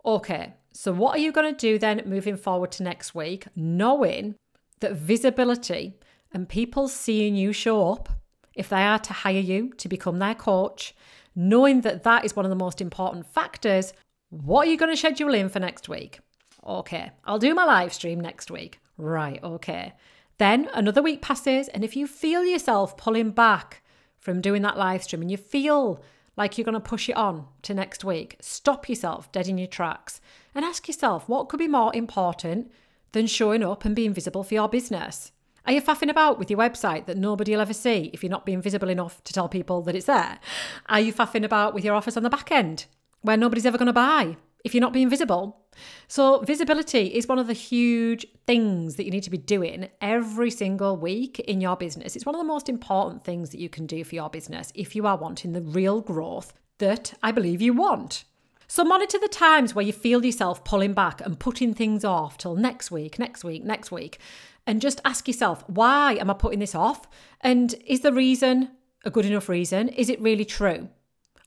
Okay, 0.05 0.55
so 0.73 0.93
what 0.93 1.17
are 1.17 1.21
you 1.21 1.33
going 1.33 1.55
to 1.55 1.59
do 1.59 1.79
then 1.79 2.03
moving 2.07 2.37
forward 2.37 2.73
to 2.73 2.83
next 2.83 3.15
week, 3.15 3.47
knowing 3.55 4.35
that 4.81 4.95
visibility 4.95 5.95
and 6.33 6.49
people 6.49 6.89
seeing 6.89 7.37
you 7.37 7.53
show 7.53 7.93
up, 7.93 8.09
if 8.55 8.69
they 8.69 8.83
are 8.83 8.99
to 8.99 9.13
hire 9.13 9.39
you 9.39 9.73
to 9.79 9.89
become 9.89 10.19
their 10.19 10.35
coach, 10.35 10.95
knowing 11.37 11.83
that 11.83 12.03
that 12.03 12.25
is 12.25 12.35
one 12.35 12.45
of 12.45 12.51
the 12.51 12.57
most 12.57 12.81
important 12.81 13.27
factors, 13.27 13.93
what 14.31 14.67
are 14.67 14.71
you 14.71 14.77
going 14.77 14.91
to 14.91 14.97
schedule 14.97 15.35
in 15.35 15.49
for 15.49 15.61
next 15.61 15.89
week? 15.89 16.19
Okay, 16.67 17.11
I'll 17.25 17.39
do 17.39 17.55
my 17.55 17.65
live 17.65 17.93
stream 17.93 18.21
next 18.21 18.51
week. 18.51 18.81
Right, 18.97 19.43
okay. 19.43 19.93
Then 20.39 20.69
another 20.75 21.03
week 21.03 21.23
passes, 21.23 21.69
and 21.69 21.85
if 21.85 21.97
you 21.97 22.07
feel 22.07 22.45
yourself 22.45 22.97
pulling 22.97 23.31
back 23.31 23.83
from 24.19 24.41
doing 24.41 24.63
that 24.63 24.79
live 24.79 25.03
stream 25.03 25.23
and 25.23 25.31
you 25.31 25.37
feel 25.37 26.03
like 26.37 26.59
you're 26.59 26.65
going 26.65 26.75
to 26.75 26.81
push 26.81 27.09
it 27.09 27.17
on 27.17 27.47
to 27.63 27.75
next 27.75 28.05
week, 28.05 28.37
stop 28.41 28.89
yourself 28.89 29.31
dead 29.31 29.47
in 29.47 29.59
your 29.59 29.69
tracks 29.69 30.21
and 30.55 30.65
ask 30.65 30.89
yourself 30.89 31.29
what 31.29 31.49
could 31.49 31.59
be 31.59 31.69
more 31.69 31.95
important 31.95 32.73
than 33.13 33.27
showing 33.27 33.63
up 33.63 33.85
and 33.85 33.95
being 33.95 34.13
visible 34.13 34.43
for 34.43 34.55
your 34.55 34.69
business. 34.69 35.31
Are 35.67 35.73
you 35.73 35.81
faffing 35.81 36.11
about 36.11 36.39
with 36.39 36.51
your 36.51 36.59
website 36.59 37.07
that 37.07 37.17
nobody 37.17 37.53
will 37.53 37.63
ever 37.63 37.73
see 37.73 38.11
if 38.13 38.23
you're 38.23 38.31
not 38.31 38.45
being 38.45 38.61
visible 38.61 38.91
enough 38.91 39.23
to 39.25 39.33
tell 39.33 39.49
people 39.49 39.81
that 39.83 39.95
it's 39.95 40.07
there? 40.07 40.39
Are 40.87 41.01
you 41.01 41.13
faffing 41.13 41.45
about 41.45 41.73
with 41.73 41.85
your 41.85 41.95
offers 41.95 42.17
on 42.17 42.23
the 42.23 42.31
back 42.31 42.51
end 42.51 42.87
where 43.23 43.37
nobody's 43.37 43.65
ever 43.65 43.79
going 43.79 43.87
to 43.87 43.93
buy 43.93 44.37
if 44.65 44.75
you're 44.75 44.83
not 44.83 44.93
being 44.93 45.09
visible? 45.09 45.64
So, 46.09 46.41
visibility 46.41 47.07
is 47.07 47.27
one 47.27 47.39
of 47.39 47.47
the 47.47 47.53
huge 47.53 48.27
things 48.47 48.97
that 48.97 49.05
you 49.05 49.11
need 49.11 49.23
to 49.25 49.31
be 49.31 49.39
doing 49.39 49.89
every 50.01 50.51
single 50.51 50.97
week 50.97 51.41
in 51.41 51.61
your 51.61 51.77
business. 51.77 52.17
It's 52.17 52.27
one 52.27 52.35
of 52.35 52.41
the 52.41 52.47
most 52.47 52.69
important 52.69 53.25
things 53.25 53.51
that 53.51 53.61
you 53.61 53.69
can 53.69 53.87
do 53.87 54.05
for 54.05 54.15
your 54.15 54.31
business 54.31 54.73
if 54.75 54.95
you 54.95 55.07
are 55.07 55.17
wanting 55.17 55.53
the 55.53 55.63
real 55.63 56.01
growth 56.01 56.53
that 56.79 57.15
I 57.23 57.33
believe 57.33 57.63
you 57.63 57.73
want. 57.73 58.25
So, 58.67 58.85
monitor 58.85 59.19
the 59.19 59.29
times 59.29 59.75
where 59.75 59.85
you 59.85 59.93
feel 59.93 60.25
yourself 60.25 60.65
pulling 60.65 60.95
back 60.95 61.21
and 61.21 61.39
putting 61.39 61.75
things 61.75 62.05
off 62.05 62.39
till 62.39 62.57
next 62.57 62.91
week, 62.91 63.19
next 63.19 63.45
week, 63.45 63.65
next 63.65 63.93
week. 63.93 64.19
And 64.67 64.81
just 64.81 65.01
ask 65.05 65.29
yourself, 65.29 65.63
why 65.69 66.15
am 66.15 66.31
I 66.31 66.35
putting 66.35 66.61
this 66.61 66.75
off? 66.75 67.07
And 67.41 67.75
is 67.87 68.01
the 68.01 68.13
reason 68.13 68.71
a 69.05 69.11
good 69.11 69.27
enough 69.27 69.49
reason? 69.49 69.91
Is 69.91 70.09
it 70.09 70.21
really 70.21 70.45
true? 70.45 70.89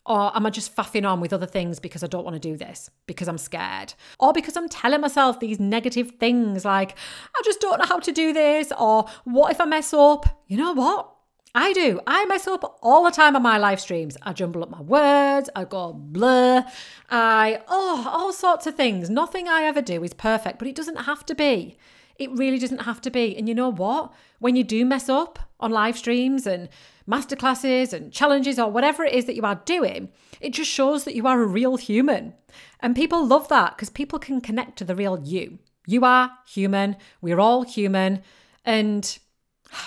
Or 0.08 0.34
am 0.36 0.46
I 0.46 0.50
just 0.50 0.74
faffing 0.74 1.08
on 1.08 1.20
with 1.20 1.34
other 1.34 1.46
things 1.46 1.80
because 1.80 2.02
I 2.02 2.08
don't 2.08 2.24
want 2.24 2.36
to 2.36 2.40
do 2.40 2.56
this, 2.56 2.90
because 3.08 3.28
I'm 3.28 3.38
scared? 3.38 3.94
Or 4.20 4.32
because 4.32 4.56
I'm 4.56 4.70
telling 4.70 5.02
myself 5.02 5.42
these 5.42 5.60
negative 5.60 6.14
things 6.18 6.64
like, 6.64 6.96
I 7.36 7.42
just 7.44 7.60
don't 7.60 7.80
know 7.80 7.86
how 7.86 8.00
to 8.00 8.12
do 8.14 8.32
this, 8.32 8.72
or 8.80 9.06
what 9.26 9.52
if 9.52 9.60
I 9.60 9.66
mess 9.66 9.94
up? 9.94 10.44
You 10.48 10.56
know 10.56 10.72
what? 10.72 11.14
I 11.54 11.74
do. 11.74 12.00
I 12.08 12.24
mess 12.26 12.48
up 12.48 12.78
all 12.82 13.04
the 13.04 13.12
time 13.12 13.36
on 13.36 13.42
my 13.42 13.58
live 13.58 13.82
streams. 13.82 14.16
I 14.22 14.32
jumble 14.32 14.64
up 14.64 14.70
my 14.70 14.82
words, 14.82 15.50
I 15.56 15.66
go 15.66 15.92
blur, 15.92 16.64
I, 17.10 17.62
oh, 17.68 18.10
all 18.10 18.32
sorts 18.32 18.66
of 18.66 18.76
things. 18.76 19.10
Nothing 19.10 19.50
I 19.50 19.64
ever 19.64 19.82
do 19.82 20.04
is 20.04 20.14
perfect, 20.14 20.58
but 20.58 20.70
it 20.70 20.76
doesn't 20.76 21.04
have 21.04 21.26
to 21.26 21.36
be. 21.36 21.78
It 22.20 22.32
really 22.32 22.60
doesn't 22.60 22.84
have 22.84 23.02
to 23.02 23.12
be. 23.12 23.36
And 23.38 23.48
you 23.48 23.56
know 23.56 23.72
what? 23.72 24.14
When 24.40 24.56
you 24.56 24.64
do 24.64 24.86
mess 24.86 25.10
up 25.10 25.40
on 25.60 25.72
live 25.72 25.98
streams 25.98 26.48
and 26.48 26.70
masterclasses 27.10 27.94
and 27.94 28.12
challenges 28.12 28.60
or 28.60 28.70
whatever 28.70 29.04
it 29.04 29.14
is 29.14 29.26
that 29.26 29.36
you 29.36 29.44
are 29.44 29.62
doing, 29.66 30.10
it 30.42 30.54
just 30.54 30.70
shows 30.70 31.04
that 31.04 31.16
you 31.16 31.28
are 31.28 31.42
a 31.42 31.46
real 31.46 31.78
human. 31.78 32.34
And 32.80 32.96
people 32.96 33.26
love 33.26 33.48
that 33.50 33.76
because 33.76 33.90
people 33.90 34.20
can 34.20 34.42
connect 34.42 34.78
to 34.78 34.86
the 34.86 34.96
real 34.96 35.20
you. 35.20 35.60
You 35.86 36.04
are 36.06 36.32
human. 36.46 36.98
We're 37.22 37.40
all 37.40 37.64
human. 37.64 38.22
And 38.66 39.18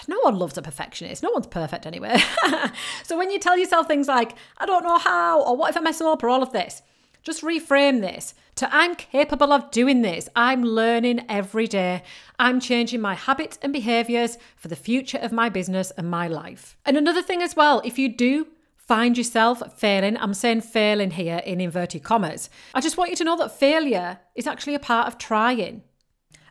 no 0.09 0.19
one 0.23 0.39
loves 0.39 0.57
a 0.57 0.63
perfectionist. 0.63 1.23
No 1.23 1.31
one's 1.31 1.47
perfect 1.47 1.87
anyway. 1.87 2.19
so 3.05 3.19
when 3.19 3.31
you 3.31 3.39
tell 3.39 3.59
yourself 3.59 3.87
things 3.87 4.09
like, 4.09 4.35
I 4.59 4.67
don't 4.67 4.85
know 4.85 4.99
how, 4.99 5.43
or 5.43 5.57
what 5.57 5.71
if 5.71 5.77
I 5.77 5.81
mess 5.81 6.01
up, 6.01 6.23
or 6.23 6.29
all 6.29 6.43
of 6.43 6.53
this, 6.53 6.83
just 7.23 7.43
reframe 7.43 8.01
this 8.01 8.35
to 8.57 8.69
I'm 8.75 8.95
capable 8.95 9.53
of 9.53 9.71
doing 9.71 10.03
this. 10.03 10.29
I'm 10.37 10.63
learning 10.63 11.25
every 11.29 11.67
day. 11.67 12.03
I'm 12.39 12.61
changing 12.61 13.01
my 13.01 13.15
habits 13.15 13.59
and 13.63 13.73
behaviors 13.73 14.39
for 14.57 14.69
the 14.69 14.77
future 14.77 15.19
of 15.19 15.33
my 15.33 15.49
business 15.49 15.91
and 15.93 16.11
my 16.11 16.29
life. 16.29 16.77
And 16.85 16.97
another 16.97 17.23
thing 17.23 17.43
as 17.43 17.57
well, 17.57 17.81
if 17.85 17.99
you 17.99 18.09
do 18.15 18.49
find 18.77 19.17
yourself 19.17 19.79
failing, 19.79 20.17
I'm 20.17 20.35
saying 20.35 20.63
failing 20.63 21.13
here 21.13 21.41
in 21.47 21.61
inverted 21.61 22.03
commas, 22.03 22.51
I 22.75 22.81
just 22.81 22.97
want 22.97 23.11
you 23.11 23.17
to 23.17 23.25
know 23.25 23.37
that 23.37 23.57
failure 23.59 24.19
is 24.35 24.47
actually 24.47 24.75
a 24.75 24.81
part 24.81 25.07
of 25.07 25.17
trying. 25.17 25.83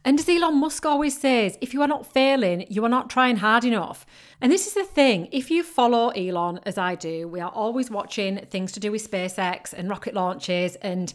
And 0.05 0.19
as 0.19 0.29
Elon 0.29 0.59
Musk 0.59 0.85
always 0.85 1.19
says, 1.19 1.57
if 1.61 1.73
you 1.73 1.81
are 1.81 1.87
not 1.87 2.05
failing, 2.05 2.65
you 2.69 2.83
are 2.85 2.89
not 2.89 3.09
trying 3.09 3.37
hard 3.37 3.65
enough. 3.65 4.05
And 4.41 4.51
this 4.51 4.67
is 4.67 4.73
the 4.73 4.83
thing 4.83 5.27
if 5.31 5.51
you 5.51 5.63
follow 5.63 6.09
Elon, 6.09 6.59
as 6.63 6.77
I 6.77 6.95
do, 6.95 7.27
we 7.27 7.39
are 7.39 7.51
always 7.51 7.91
watching 7.91 8.37
things 8.45 8.71
to 8.73 8.79
do 8.79 8.91
with 8.91 9.09
SpaceX 9.09 9.73
and 9.73 9.89
rocket 9.89 10.13
launches. 10.13 10.75
And 10.77 11.13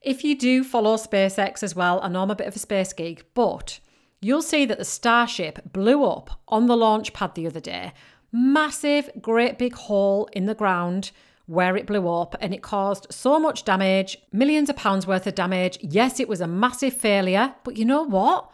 if 0.00 0.24
you 0.24 0.36
do 0.36 0.64
follow 0.64 0.96
SpaceX 0.96 1.62
as 1.62 1.76
well, 1.76 2.00
I 2.02 2.08
know 2.08 2.22
I'm 2.22 2.30
a 2.30 2.36
bit 2.36 2.48
of 2.48 2.56
a 2.56 2.58
space 2.58 2.92
geek, 2.92 3.34
but 3.34 3.80
you'll 4.20 4.42
see 4.42 4.64
that 4.64 4.78
the 4.78 4.84
Starship 4.84 5.72
blew 5.72 6.04
up 6.04 6.40
on 6.48 6.66
the 6.66 6.76
launch 6.76 7.12
pad 7.12 7.34
the 7.34 7.46
other 7.46 7.60
day. 7.60 7.92
Massive, 8.32 9.10
great 9.20 9.58
big 9.58 9.74
hole 9.74 10.28
in 10.32 10.46
the 10.46 10.54
ground 10.54 11.10
where 11.46 11.76
it 11.76 11.86
blew 11.86 12.08
up 12.08 12.36
and 12.40 12.54
it 12.54 12.62
caused 12.62 13.06
so 13.10 13.38
much 13.38 13.64
damage, 13.64 14.18
millions 14.32 14.70
of 14.70 14.76
pounds 14.76 15.06
worth 15.06 15.26
of 15.26 15.34
damage. 15.34 15.78
Yes, 15.80 16.20
it 16.20 16.28
was 16.28 16.40
a 16.40 16.46
massive 16.46 16.94
failure, 16.94 17.54
but 17.64 17.76
you 17.76 17.84
know 17.84 18.02
what? 18.02 18.50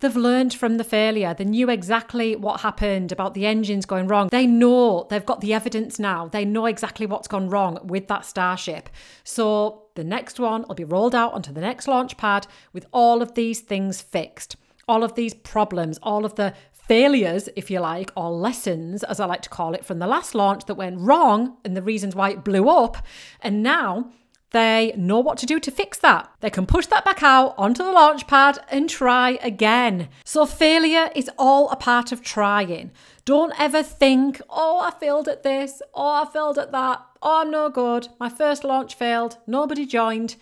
They've 0.00 0.16
learned 0.16 0.52
from 0.52 0.78
the 0.78 0.84
failure. 0.84 1.32
They 1.32 1.44
knew 1.44 1.70
exactly 1.70 2.34
what 2.34 2.62
happened 2.62 3.12
about 3.12 3.34
the 3.34 3.46
engines 3.46 3.86
going 3.86 4.08
wrong. 4.08 4.30
They 4.32 4.48
know, 4.48 5.06
they've 5.08 5.24
got 5.24 5.40
the 5.40 5.54
evidence 5.54 6.00
now. 6.00 6.26
They 6.26 6.44
know 6.44 6.66
exactly 6.66 7.06
what's 7.06 7.28
gone 7.28 7.48
wrong 7.48 7.78
with 7.84 8.08
that 8.08 8.24
Starship. 8.24 8.88
So 9.22 9.84
the 9.94 10.02
next 10.02 10.40
one 10.40 10.64
will 10.66 10.74
be 10.74 10.82
rolled 10.82 11.14
out 11.14 11.34
onto 11.34 11.52
the 11.52 11.60
next 11.60 11.86
launch 11.86 12.16
pad 12.16 12.48
with 12.72 12.84
all 12.92 13.22
of 13.22 13.34
these 13.34 13.60
things 13.60 14.02
fixed. 14.02 14.56
All 14.88 15.04
of 15.04 15.14
these 15.14 15.34
problems, 15.34 16.00
all 16.02 16.24
of 16.24 16.34
the 16.34 16.52
failures, 16.92 17.48
if 17.56 17.70
you 17.70 17.80
like, 17.80 18.12
or 18.14 18.30
lessons, 18.30 19.02
as 19.02 19.18
I 19.18 19.24
like 19.24 19.40
to 19.40 19.48
call 19.48 19.72
it, 19.72 19.82
from 19.82 19.98
the 19.98 20.06
last 20.06 20.34
launch 20.34 20.66
that 20.66 20.74
went 20.74 20.98
wrong 20.98 21.56
and 21.64 21.74
the 21.74 21.80
reasons 21.80 22.14
why 22.14 22.28
it 22.28 22.44
blew 22.44 22.68
up. 22.68 22.98
And 23.40 23.62
now 23.62 24.12
they 24.50 24.92
know 24.94 25.18
what 25.18 25.38
to 25.38 25.46
do 25.46 25.58
to 25.58 25.70
fix 25.70 25.96
that. 26.00 26.30
They 26.40 26.50
can 26.50 26.66
push 26.66 26.84
that 26.88 27.06
back 27.06 27.22
out 27.22 27.54
onto 27.56 27.82
the 27.82 27.92
launch 27.92 28.26
pad 28.26 28.58
and 28.70 28.90
try 28.90 29.38
again. 29.42 30.10
So, 30.26 30.44
failure 30.44 31.08
is 31.14 31.30
all 31.38 31.70
a 31.70 31.76
part 31.76 32.12
of 32.12 32.20
trying. 32.20 32.90
Don't 33.24 33.58
ever 33.58 33.82
think, 33.82 34.42
oh, 34.50 34.80
I 34.80 34.90
failed 34.90 35.28
at 35.28 35.44
this, 35.44 35.80
oh, 35.94 36.22
I 36.22 36.26
failed 36.30 36.58
at 36.58 36.72
that, 36.72 37.00
oh, 37.22 37.40
I'm 37.40 37.50
no 37.50 37.70
good, 37.70 38.08
my 38.20 38.28
first 38.28 38.64
launch 38.64 38.96
failed, 38.96 39.38
nobody 39.46 39.86
joined. 39.86 40.36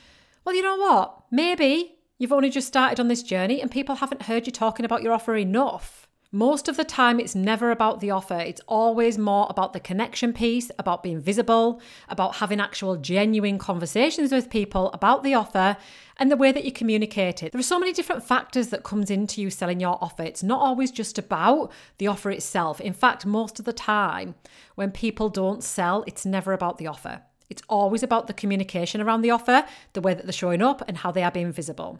Well, 0.45 0.57
you 0.57 0.65
know 0.65 0.79
what? 0.79 1.27
Maybe 1.31 1.95
you've 2.19 2.33
only 2.33 2.51
just 2.51 2.67
started 2.67 2.99
on 2.99 3.07
this 3.07 3.23
journey 3.23 3.63
and 3.63 3.71
people 3.71 3.95
haven't 3.95 4.23
heard 4.23 4.47
you 4.47 4.53
talking 4.53 4.85
about 4.85 5.05
your 5.05 5.13
offer 5.13 5.37
enough. 5.37 6.09
Most 6.33 6.69
of 6.69 6.77
the 6.77 6.85
time, 6.85 7.19
it's 7.19 7.35
never 7.35 7.73
about 7.73 7.99
the 7.99 8.13
offer. 8.13 8.39
It's 8.39 8.61
always 8.69 9.19
more 9.19 9.49
about 9.51 9.73
the 9.73 9.81
connection 9.81 10.33
piece, 10.33 10.71
about 10.79 11.03
being 11.03 11.21
visible, 11.21 11.81
about 12.09 12.37
having 12.37 12.61
actual 12.61 12.97
genuine 12.97 13.59
conversations 13.59 14.31
with 14.31 14.49
people 14.49 14.93
about 14.93 15.25
the 15.25 15.35
offer 15.35 15.77
and 16.19 16.31
the 16.31 16.37
way 16.37 16.53
that 16.53 16.65
you 16.65 16.71
communicate 16.71 17.43
it. 17.43 17.51
There 17.51 17.59
are 17.59 17.65
so 17.65 17.81
many 17.81 17.93
different 17.93 18.23
factors 18.23 18.69
that 18.69 18.85
comes 18.85 19.11
into 19.11 19.43
you 19.43 19.51
selling 19.51 19.81
your 19.81 19.99
offer. 20.01 20.23
It's 20.23 20.45
not 20.45 20.61
always 20.61 20.93
just 20.93 21.19
about 21.19 21.73
the 21.99 22.07
offer 22.07 22.31
itself. 22.31 22.81
In 22.81 22.93
fact, 22.93 23.27
most 23.27 23.59
of 23.59 23.65
the 23.65 23.73
time 23.73 24.37
when 24.77 24.93
people 24.93 25.31
don't 25.31 25.65
sell, 25.65 26.05
it's 26.07 26.25
never 26.25 26.53
about 26.53 26.79
the 26.79 26.87
offer. 26.87 27.23
It's 27.49 27.63
always 27.69 28.05
about 28.05 28.29
the 28.29 28.35
communication 28.35 29.01
around 29.01 29.23
the 29.23 29.31
offer, 29.31 29.65
the 29.95 30.01
way 30.01 30.15
that 30.15 30.27
they're 30.27 30.33
showing 30.33 30.63
up 30.63 30.85
and 30.87 30.99
how 30.99 31.11
they 31.11 31.25
are 31.25 31.33
being 31.33 31.51
visible. 31.51 31.99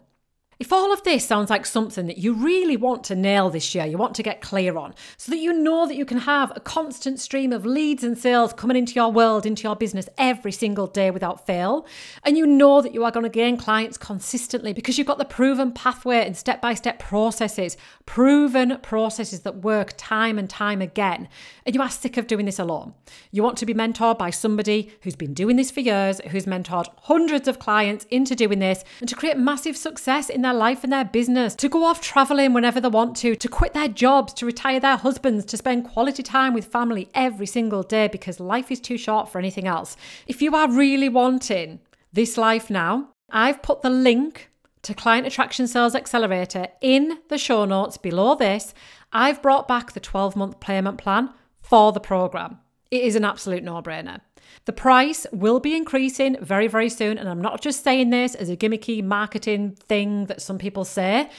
If 0.61 0.71
all 0.71 0.93
of 0.93 1.01
this 1.01 1.25
sounds 1.25 1.49
like 1.49 1.65
something 1.65 2.05
that 2.05 2.19
you 2.19 2.35
really 2.35 2.77
want 2.77 3.03
to 3.05 3.15
nail 3.15 3.49
this 3.49 3.73
year, 3.73 3.87
you 3.87 3.97
want 3.97 4.13
to 4.13 4.21
get 4.21 4.41
clear 4.41 4.77
on, 4.77 4.93
so 5.17 5.31
that 5.31 5.39
you 5.39 5.53
know 5.53 5.87
that 5.87 5.95
you 5.95 6.05
can 6.05 6.19
have 6.19 6.55
a 6.55 6.59
constant 6.59 7.19
stream 7.19 7.51
of 7.51 7.65
leads 7.65 8.03
and 8.03 8.15
sales 8.15 8.53
coming 8.53 8.77
into 8.77 8.93
your 8.93 9.11
world, 9.11 9.47
into 9.47 9.63
your 9.63 9.75
business 9.75 10.07
every 10.19 10.51
single 10.51 10.85
day 10.85 11.09
without 11.09 11.47
fail, 11.47 11.87
and 12.23 12.37
you 12.37 12.45
know 12.45 12.79
that 12.79 12.93
you 12.93 13.03
are 13.03 13.09
going 13.09 13.23
to 13.23 13.29
gain 13.29 13.57
clients 13.57 13.97
consistently 13.97 14.71
because 14.71 14.99
you've 14.99 15.07
got 15.07 15.17
the 15.17 15.25
proven 15.25 15.71
pathway 15.71 16.23
and 16.27 16.37
step 16.37 16.61
by 16.61 16.75
step 16.75 16.99
processes, 16.99 17.75
proven 18.05 18.77
processes 18.83 19.39
that 19.39 19.63
work 19.63 19.95
time 19.97 20.37
and 20.37 20.47
time 20.47 20.79
again, 20.79 21.27
and 21.65 21.73
you 21.73 21.81
are 21.81 21.89
sick 21.89 22.17
of 22.17 22.27
doing 22.27 22.45
this 22.45 22.59
alone. 22.59 22.93
You 23.31 23.41
want 23.41 23.57
to 23.57 23.65
be 23.65 23.73
mentored 23.73 24.19
by 24.19 24.29
somebody 24.29 24.93
who's 25.01 25.15
been 25.15 25.33
doing 25.33 25.55
this 25.55 25.71
for 25.71 25.79
years, 25.79 26.21
who's 26.29 26.45
mentored 26.45 26.85
hundreds 26.97 27.47
of 27.47 27.57
clients 27.57 28.05
into 28.11 28.35
doing 28.35 28.59
this, 28.59 28.83
and 28.99 29.09
to 29.09 29.15
create 29.15 29.39
massive 29.39 29.75
success 29.75 30.29
in 30.29 30.43
their 30.43 30.50
their 30.51 30.59
life 30.59 30.83
and 30.83 30.91
their 30.91 31.05
business, 31.05 31.55
to 31.55 31.69
go 31.69 31.85
off 31.85 32.01
traveling 32.01 32.51
whenever 32.53 32.81
they 32.81 32.89
want 32.89 33.15
to, 33.15 33.35
to 33.35 33.47
quit 33.47 33.73
their 33.73 33.87
jobs, 33.87 34.33
to 34.33 34.45
retire 34.45 34.81
their 34.81 34.97
husbands, 34.97 35.45
to 35.45 35.55
spend 35.55 35.85
quality 35.85 36.21
time 36.21 36.53
with 36.53 36.65
family 36.65 37.09
every 37.13 37.45
single 37.45 37.83
day 37.83 38.09
because 38.09 38.37
life 38.39 38.69
is 38.69 38.81
too 38.81 38.97
short 38.97 39.29
for 39.29 39.39
anything 39.39 39.65
else. 39.65 39.95
If 40.27 40.41
you 40.41 40.53
are 40.53 40.69
really 40.69 41.07
wanting 41.07 41.79
this 42.11 42.37
life 42.37 42.69
now, 42.69 43.09
I've 43.29 43.61
put 43.61 43.81
the 43.81 43.89
link 43.89 44.49
to 44.81 44.93
Client 44.93 45.25
Attraction 45.25 45.67
Sales 45.67 45.95
Accelerator 45.95 46.67
in 46.81 47.19
the 47.29 47.37
show 47.37 47.63
notes 47.63 47.95
below 47.95 48.35
this. 48.35 48.73
I've 49.13 49.41
brought 49.41 49.69
back 49.69 49.93
the 49.93 50.01
12 50.01 50.35
month 50.35 50.59
payment 50.59 50.97
plan 50.97 51.29
for 51.61 51.93
the 51.93 52.01
program. 52.01 52.59
It 52.91 53.03
is 53.03 53.15
an 53.15 53.23
absolute 53.25 53.63
no 53.63 53.81
brainer. 53.81 54.19
The 54.65 54.73
price 54.73 55.25
will 55.31 55.59
be 55.59 55.75
increasing 55.75 56.35
very, 56.41 56.67
very 56.67 56.89
soon. 56.89 57.17
And 57.17 57.27
I'm 57.29 57.41
not 57.41 57.61
just 57.61 57.83
saying 57.83 58.09
this 58.09 58.35
as 58.35 58.49
a 58.49 58.57
gimmicky 58.57 59.03
marketing 59.03 59.77
thing 59.87 60.25
that 60.25 60.41
some 60.41 60.57
people 60.57 60.85
say. 60.85 61.29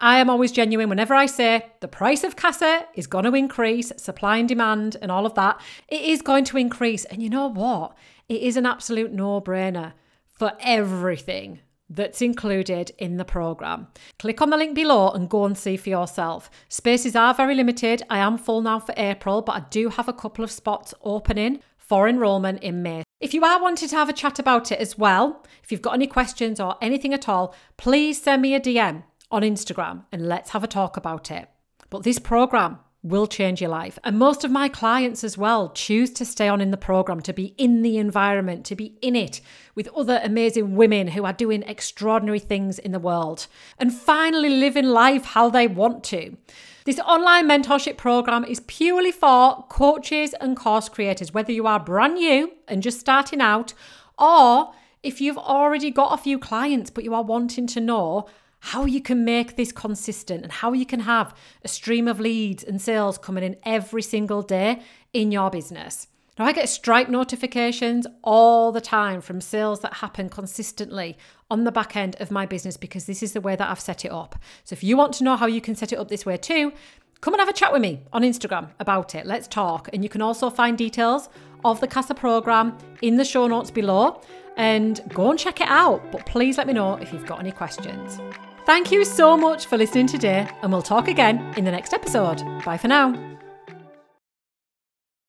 I 0.00 0.18
am 0.18 0.30
always 0.30 0.52
genuine 0.52 0.88
whenever 0.88 1.14
I 1.14 1.26
say 1.26 1.66
the 1.80 1.88
price 1.88 2.22
of 2.22 2.36
CASA 2.36 2.86
is 2.94 3.06
going 3.06 3.24
to 3.24 3.34
increase, 3.34 3.92
supply 3.96 4.36
and 4.36 4.48
demand, 4.48 4.96
and 5.02 5.10
all 5.10 5.26
of 5.26 5.34
that. 5.34 5.60
It 5.88 6.02
is 6.02 6.22
going 6.22 6.44
to 6.44 6.58
increase. 6.58 7.04
And 7.06 7.22
you 7.22 7.30
know 7.30 7.48
what? 7.48 7.96
It 8.28 8.42
is 8.42 8.56
an 8.56 8.66
absolute 8.66 9.12
no 9.12 9.40
brainer 9.40 9.94
for 10.34 10.52
everything 10.60 11.60
that's 11.90 12.22
included 12.22 12.92
in 12.98 13.16
the 13.16 13.24
program. 13.24 13.88
Click 14.18 14.42
on 14.42 14.50
the 14.50 14.56
link 14.56 14.74
below 14.74 15.10
and 15.10 15.28
go 15.28 15.44
and 15.44 15.56
see 15.56 15.76
for 15.76 15.88
yourself. 15.88 16.50
Spaces 16.68 17.16
are 17.16 17.34
very 17.34 17.54
limited. 17.54 18.02
I 18.10 18.18
am 18.18 18.38
full 18.38 18.60
now 18.60 18.80
for 18.80 18.94
April, 18.96 19.42
but 19.42 19.56
I 19.56 19.60
do 19.70 19.88
have 19.88 20.08
a 20.08 20.12
couple 20.12 20.44
of 20.44 20.50
spots 20.50 20.94
opening 21.02 21.60
for 21.78 22.06
enrolment 22.06 22.62
in 22.62 22.82
May. 22.82 23.02
If 23.20 23.32
you 23.32 23.44
are 23.44 23.60
wanting 23.60 23.88
to 23.88 23.96
have 23.96 24.08
a 24.08 24.12
chat 24.12 24.38
about 24.38 24.70
it 24.70 24.78
as 24.78 24.98
well, 24.98 25.44
if 25.62 25.72
you've 25.72 25.82
got 25.82 25.94
any 25.94 26.06
questions 26.06 26.60
or 26.60 26.76
anything 26.82 27.14
at 27.14 27.28
all, 27.28 27.54
please 27.76 28.22
send 28.22 28.42
me 28.42 28.54
a 28.54 28.60
DM 28.60 29.02
on 29.30 29.42
Instagram 29.42 30.04
and 30.12 30.28
let's 30.28 30.50
have 30.50 30.62
a 30.62 30.68
talk 30.68 30.96
about 30.96 31.30
it. 31.30 31.48
But 31.90 32.02
this 32.02 32.18
program 32.18 32.78
will 33.02 33.26
change 33.26 33.60
your 33.60 33.70
life. 33.70 33.98
And 34.02 34.18
most 34.18 34.44
of 34.44 34.50
my 34.50 34.68
clients 34.68 35.22
as 35.22 35.38
well 35.38 35.70
choose 35.70 36.10
to 36.10 36.24
stay 36.24 36.48
on 36.48 36.60
in 36.60 36.72
the 36.72 36.76
program, 36.76 37.20
to 37.22 37.32
be 37.32 37.54
in 37.56 37.82
the 37.82 37.96
environment, 37.96 38.64
to 38.66 38.74
be 38.74 38.98
in 39.00 39.14
it 39.14 39.40
with 39.74 39.88
other 39.96 40.20
amazing 40.24 40.74
women 40.74 41.08
who 41.08 41.24
are 41.24 41.32
doing 41.32 41.62
extraordinary 41.62 42.40
things 42.40 42.78
in 42.78 42.92
the 42.92 42.98
world 42.98 43.46
and 43.78 43.92
finally 43.92 44.50
living 44.50 44.86
life 44.86 45.24
how 45.24 45.48
they 45.48 45.68
want 45.68 46.02
to. 46.04 46.36
This 46.84 46.98
online 47.00 47.48
mentorship 47.48 47.96
program 47.96 48.44
is 48.44 48.60
purely 48.60 49.12
for 49.12 49.64
coaches 49.68 50.34
and 50.40 50.56
course 50.56 50.88
creators, 50.88 51.32
whether 51.32 51.52
you 51.52 51.66
are 51.66 51.78
brand 51.78 52.14
new 52.14 52.52
and 52.66 52.82
just 52.82 52.98
starting 52.98 53.40
out, 53.40 53.74
or 54.18 54.72
if 55.02 55.20
you've 55.20 55.38
already 55.38 55.90
got 55.92 56.12
a 56.12 56.22
few 56.22 56.38
clients 56.38 56.90
but 56.90 57.04
you 57.04 57.14
are 57.14 57.22
wanting 57.22 57.66
to 57.68 57.80
know 57.80 58.26
how 58.60 58.84
you 58.84 59.00
can 59.00 59.24
make 59.24 59.56
this 59.56 59.72
consistent 59.72 60.42
and 60.42 60.52
how 60.52 60.72
you 60.72 60.86
can 60.86 61.00
have 61.00 61.34
a 61.64 61.68
stream 61.68 62.08
of 62.08 62.20
leads 62.20 62.64
and 62.64 62.80
sales 62.80 63.18
coming 63.18 63.44
in 63.44 63.56
every 63.64 64.02
single 64.02 64.42
day 64.42 64.82
in 65.12 65.30
your 65.32 65.50
business. 65.50 66.08
Now, 66.38 66.44
I 66.44 66.52
get 66.52 66.68
Stripe 66.68 67.08
notifications 67.08 68.06
all 68.22 68.70
the 68.70 68.80
time 68.80 69.20
from 69.20 69.40
sales 69.40 69.80
that 69.80 69.94
happen 69.94 70.28
consistently 70.28 71.18
on 71.50 71.64
the 71.64 71.72
back 71.72 71.96
end 71.96 72.16
of 72.20 72.30
my 72.30 72.46
business 72.46 72.76
because 72.76 73.06
this 73.06 73.24
is 73.24 73.32
the 73.32 73.40
way 73.40 73.56
that 73.56 73.68
I've 73.68 73.80
set 73.80 74.04
it 74.04 74.12
up. 74.12 74.36
So, 74.62 74.74
if 74.74 74.84
you 74.84 74.96
want 74.96 75.14
to 75.14 75.24
know 75.24 75.36
how 75.36 75.46
you 75.46 75.60
can 75.60 75.74
set 75.74 75.92
it 75.92 75.98
up 75.98 76.08
this 76.08 76.24
way 76.24 76.36
too, 76.36 76.72
come 77.20 77.34
and 77.34 77.40
have 77.40 77.48
a 77.48 77.52
chat 77.52 77.72
with 77.72 77.82
me 77.82 78.02
on 78.12 78.22
Instagram 78.22 78.68
about 78.78 79.16
it. 79.16 79.26
Let's 79.26 79.48
talk. 79.48 79.88
And 79.92 80.04
you 80.04 80.08
can 80.08 80.22
also 80.22 80.48
find 80.48 80.78
details 80.78 81.28
of 81.64 81.80
the 81.80 81.88
CASA 81.88 82.14
program 82.14 82.78
in 83.02 83.16
the 83.16 83.24
show 83.24 83.48
notes 83.48 83.72
below 83.72 84.20
and 84.56 85.00
go 85.12 85.30
and 85.30 85.38
check 85.38 85.60
it 85.60 85.68
out. 85.68 86.12
But 86.12 86.24
please 86.24 86.56
let 86.56 86.68
me 86.68 86.72
know 86.72 86.94
if 86.94 87.12
you've 87.12 87.26
got 87.26 87.40
any 87.40 87.52
questions. 87.52 88.20
Thank 88.68 88.92
you 88.92 89.02
so 89.06 89.34
much 89.34 89.64
for 89.64 89.78
listening 89.78 90.08
today, 90.08 90.46
and 90.60 90.70
we'll 90.70 90.82
talk 90.82 91.08
again 91.08 91.54
in 91.56 91.64
the 91.64 91.70
next 91.70 91.94
episode. 91.94 92.44
Bye 92.66 92.76
for 92.76 92.86
now. 92.86 93.14